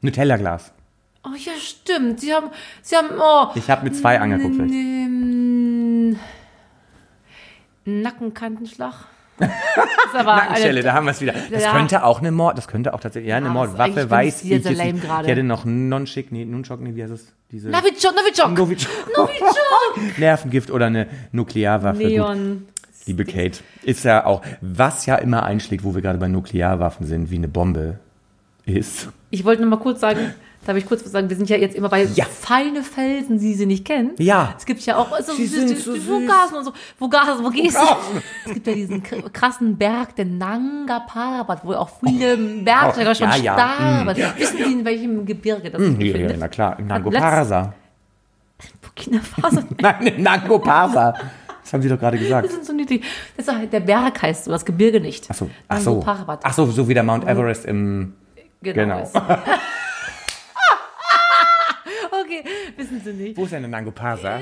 [0.00, 0.72] Nutella-Glas.
[1.24, 2.20] Oh ja, stimmt.
[2.20, 2.48] Sie haben,
[2.82, 3.46] Sie haben, oh.
[3.54, 4.54] Ich habe mit zwei angeguckt.
[4.56, 6.18] vielleicht.
[7.84, 8.94] Nackenkantenschlag.
[10.12, 11.34] Das eine, da haben wir es wieder.
[11.50, 11.72] Das Ja.
[11.72, 14.50] könnte auch eine Mord, das könnte auch tatsächlich, ja, eine Ja, das Mordwaffe, weiß ich
[14.50, 15.04] jetzt lame nicht.
[15.04, 17.32] Ich hätte noch Nonchick, nee, Nunchok, nee, wie heißt es?
[17.50, 18.56] Diese Novichok, Novichok.
[18.56, 18.90] Novichok.
[19.16, 20.18] Novichok.
[20.18, 21.98] Nervengift oder eine Nuklearwaffe.
[22.00, 22.06] Gut.
[22.12, 22.68] Neon.
[23.06, 27.30] Liebe Kate, ist ja auch, was ja immer einschlägt, wo wir gerade bei Nuklearwaffen sind,
[27.32, 27.98] wie eine Bombe
[28.66, 29.08] ist.
[29.30, 30.32] Ich wollte nur mal kurz sagen,
[30.64, 32.24] darf ich kurz was sagen, wir sind ja jetzt immer bei Ja.
[32.24, 34.12] feine Felsen, die Sie nicht kennen.
[34.18, 34.54] Ja.
[34.56, 36.06] Es gibt ja auch so, Sie sind so süß.
[36.26, 36.72] Gasen und so.
[36.98, 37.86] Wo Gasen, wo gehst du?
[38.46, 43.36] Es gibt ja diesen krassen Berg, den Nanga Parbat, wo auch viele Bergsteiger schon Ja,
[43.36, 43.54] ja.
[43.54, 44.16] starben.
[44.38, 47.74] Wissen Sie, in welchem Gebirge das sich Ja, ja, na klar, im Nango Parsa.
[48.80, 49.60] Burkina Faso.
[49.80, 51.14] Nein, im Nango Parsa.
[51.62, 52.46] Das haben Sie doch gerade gesagt.
[52.46, 53.02] Das sind so niedlich.
[53.36, 55.26] Das ist, halt- der Berg heißt so, das Gebirge nicht.
[55.30, 56.04] Ach so, ach so.
[56.06, 58.14] Ach so, so wie der Mount Everest im,
[58.62, 59.02] genau.
[59.02, 59.16] Ist.
[62.12, 62.44] okay,
[62.96, 63.36] wissen Sie nicht.
[63.36, 64.40] wo ist denn Nango Parsa?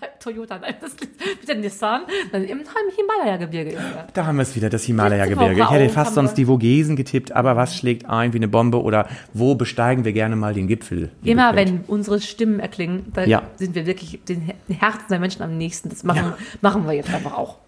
[0.00, 2.60] Bei Toyota, nein, das ist der Nissan, dann im
[2.96, 4.06] Himalaya-Gebirge ist er.
[4.14, 5.60] Da haben wir es wieder, das Himalaya-Gebirge.
[5.60, 9.08] Ich hätte fast sonst die Vogesen getippt, aber was schlägt ein wie eine Bombe oder
[9.32, 11.10] wo besteigen wir gerne mal den Gipfel?
[11.24, 13.42] Immer wenn unsere Stimmen erklingen, da Ja.
[13.56, 15.88] sind wir wirklich den Her- den Herzen der Menschen am nächsten.
[15.88, 16.36] Das machen, Ja.
[16.60, 17.58] machen wir jetzt einfach auch.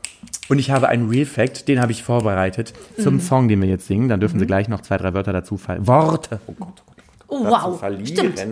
[0.49, 3.03] Und ich habe einen Real Fact, den habe ich vorbereitet Mhm.
[3.03, 4.09] zum Song, den wir jetzt singen.
[4.09, 5.87] Dann dürfen Sie gleich noch zwei, drei Wörter dazu fallen.
[5.87, 6.41] Worte.
[6.47, 6.94] Oh Gott, oh Gott,
[7.29, 7.79] Oh, wow.
[7.79, 8.07] verlieren.
[8.07, 8.43] Stimmt.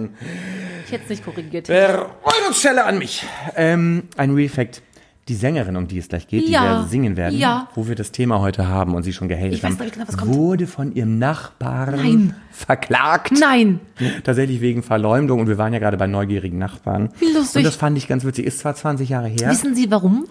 [0.87, 1.69] Ich hätte es nicht korrigiert.
[1.71, 3.25] Eurostelle an mich.
[3.57, 4.83] Ähm, ein Real Fact.
[5.29, 6.81] Die Sängerin, um die es gleich geht, die Ja.
[6.83, 7.69] wir singen werden, Ja.
[7.77, 10.93] wo wir das Thema heute haben und sie schon gehatet weiß haben, genau, wurde von
[10.97, 12.35] ihrem Nachbarn Nein.
[12.51, 13.31] verklagt.
[13.39, 13.79] Nein.
[14.25, 17.11] Tatsächlich wegen Verleumdung und wir waren ja gerade bei neugierigen Nachbarn.
[17.21, 17.59] Wie lustig.
[17.61, 18.47] Und das fand ich ganz witzig.
[18.47, 19.49] Ist zwar 20 Jahre her.
[19.49, 20.27] Wissen Sie warum?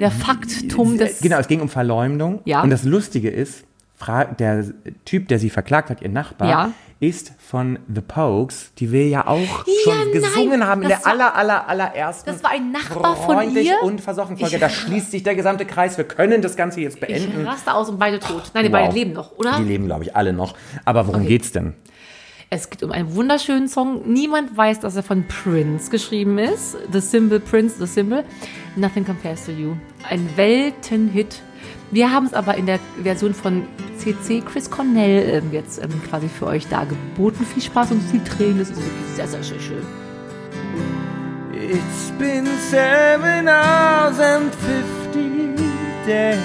[0.00, 1.20] Der Faktum des.
[1.20, 2.40] Genau, es ging um Verleumdung.
[2.44, 2.62] Ja.
[2.62, 3.64] Und das Lustige ist,
[4.40, 4.64] der
[5.04, 6.72] Typ, der sie verklagt hat, ihr Nachbar, Ja.
[7.00, 10.98] Ist von The Pokes, die wir ja auch Ja, schon gesungen nein, haben in der
[11.04, 13.76] war- aller, aller, allerersten Das war ein Nachbar von ihr?
[13.82, 14.56] und versoffen Folge.
[14.56, 15.96] Ich- Da schließt sich der gesamte Kreis.
[15.96, 17.46] Wir können das Ganze jetzt Ich beenden.
[17.46, 18.50] raste aus und beide tot.
[18.52, 18.78] Nein, die Wow.
[18.80, 19.56] beiden leben noch, oder?
[19.58, 20.54] Die leben, glaube ich, alle noch.
[20.84, 21.28] Aber worum Okay.
[21.28, 21.74] geht's denn?
[22.50, 24.10] Es geht um einen wunderschönen Song.
[24.10, 26.78] Niemand weiß, dass er von Prince geschrieben ist.
[26.90, 28.24] The Symbol Prince, The Symbol.
[28.74, 29.74] Nothing Compares to You.
[30.08, 31.42] Ein Weltenhit.
[31.90, 36.28] Wir haben es aber in der Version von CC Chris Cornell ähm, jetzt ähm, quasi
[36.28, 37.46] für euch dargeboten.
[37.46, 38.58] Viel Spaß und viel Tränen.
[38.58, 39.86] Das ist wirklich sehr, sehr, sehr schön.
[41.52, 45.54] It's been seven hours and fifty
[46.06, 46.38] days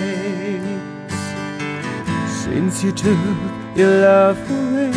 [2.43, 3.17] since you took
[3.75, 4.91] your love away.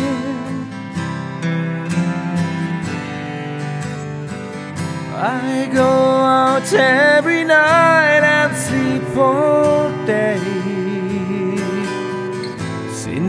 [5.19, 9.86] I go out every night and sleep all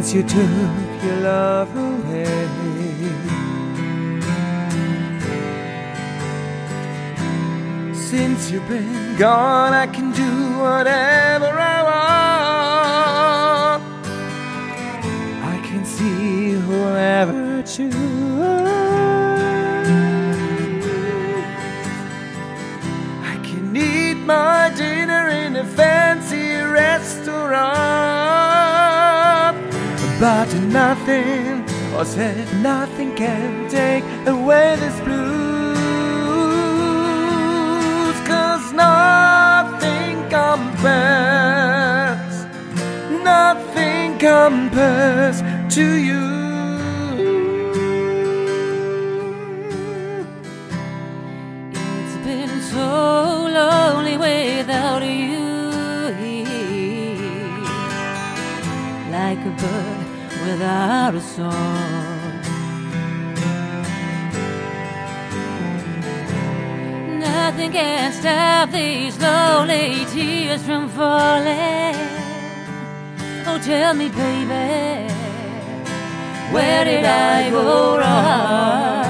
[0.09, 2.25] since you took your love away.
[7.93, 11.78] Since you've been gone, I can do whatever I
[30.99, 35.77] nothing, or said nothing can take away this blues.
[38.27, 41.67] Cause nothing compares,
[43.23, 45.43] nothing compares
[45.75, 46.28] to you.
[60.59, 62.41] Without a song.
[67.21, 71.95] Nothing can stop these lonely tears from falling.
[73.47, 75.13] Oh, tell me, baby,
[76.53, 79.05] where did I go wrong?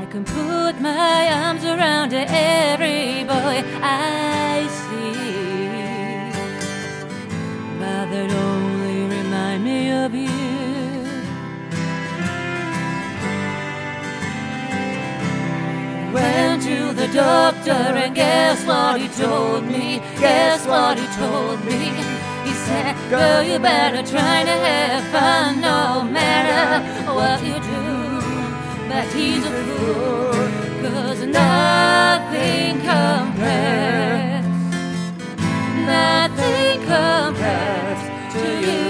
[0.00, 2.77] I can put my arms around every
[17.18, 19.98] doctor and guess what he told me?
[20.20, 21.82] Guess what he told me?
[22.46, 26.70] He said, girl, you better try to have fun no matter
[27.18, 27.86] what you do.
[28.88, 30.32] But he's a fool,
[30.82, 34.46] cause nothing compares.
[35.94, 38.00] Nothing compares
[38.34, 38.87] to you.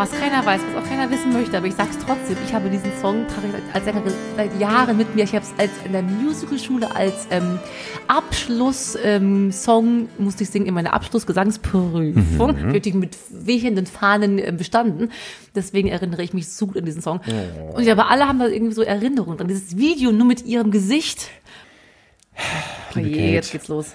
[0.00, 2.38] Was keiner weiß, was auch keiner wissen möchte, aber ich sag's trotzdem.
[2.46, 5.24] Ich habe diesen Song trage ich als Sängerin seit Jahren mit mir.
[5.24, 7.58] Ich habe es als in der Musicalschule als ähm,
[8.08, 12.14] Abschlusssong ähm, musste ich singen in meiner Abschlussgesangsprüfung.
[12.14, 12.72] Mhm.
[12.72, 15.12] Wirklich mit wehenden Fahnen äh, bestanden.
[15.54, 17.20] Deswegen erinnere ich mich so gut an diesen Song.
[17.74, 19.48] Und ich aber alle haben da irgendwie so Erinnerungen dran.
[19.48, 21.28] Dieses Video nur mit ihrem Gesicht.
[22.38, 23.34] Oh Liebe je, Kate.
[23.34, 23.94] jetzt geht's los.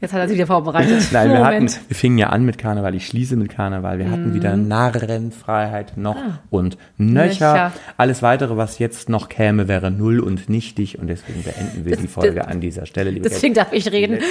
[0.00, 1.08] Jetzt hat er sich wieder vorbereitet.
[1.12, 3.98] Nein, wir, hatten, wir fingen ja an mit Karneval, ich schließe mit Karneval.
[3.98, 6.16] Wir hatten wieder Narrenfreiheit noch
[6.50, 7.52] und nöcher.
[7.52, 7.72] Nöcher.
[7.96, 12.08] Alles weitere, was jetzt noch käme, wäre null und nichtig und deswegen beenden wir die
[12.08, 13.34] Folge an dieser Stelle, liebe Kate.
[13.34, 14.18] Deswegen darf ich reden.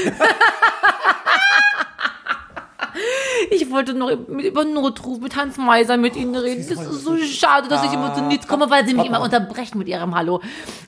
[3.52, 6.66] Ich wollte noch über Notruf mit Hans Meiser mit Ihnen reden.
[6.68, 9.78] Das ist so schade, dass ich immer zu nichts komme, weil Sie mich immer unterbrechen
[9.78, 10.42] mit Ihrem Hallo.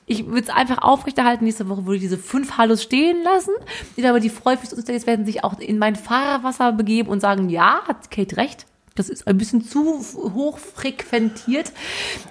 [0.06, 1.44] Ich würde es einfach aufrechterhalten.
[1.44, 3.52] Nächste Woche würde ich diese fünf Hallos stehen lassen.
[3.96, 8.10] Die aber die Freufix-Uns werden sich auch in mein Fahrerwasser begeben und sagen, ja, hat
[8.10, 8.66] Kate recht.
[8.98, 11.70] Das ist ein bisschen zu hoch frequentiert.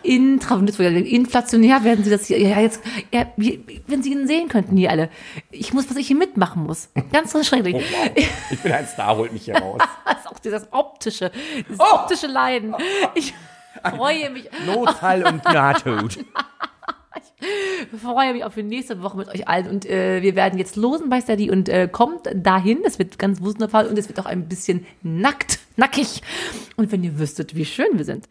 [0.04, 2.82] In, inflationär werden sie das hier, ja, jetzt,
[3.14, 5.10] ja, wenn sie ihn sehen könnten, hier alle.
[5.50, 6.90] Ich muss, was ich hier mitmachen muss.
[7.14, 7.82] Ganz so schrecklich.
[8.52, 9.80] Ich bin ein Star, holt mich hier raus.
[10.06, 11.32] Das ist auch dieses optische,
[11.70, 12.76] dieses optische Leiden.
[13.16, 13.34] Ich
[13.84, 16.18] freue mich, Notfall und Nahtod.
[18.02, 21.10] freue mich auf die nächste Woche mit euch allen und äh, wir werden jetzt losen
[21.10, 22.80] bei Steady und äh, kommt dahin.
[22.84, 26.22] Es wird ganz wundervoll und es wird auch ein bisschen nackt, nackig.
[26.76, 28.28] Und wenn ihr wüsstet, wie schön wir sind.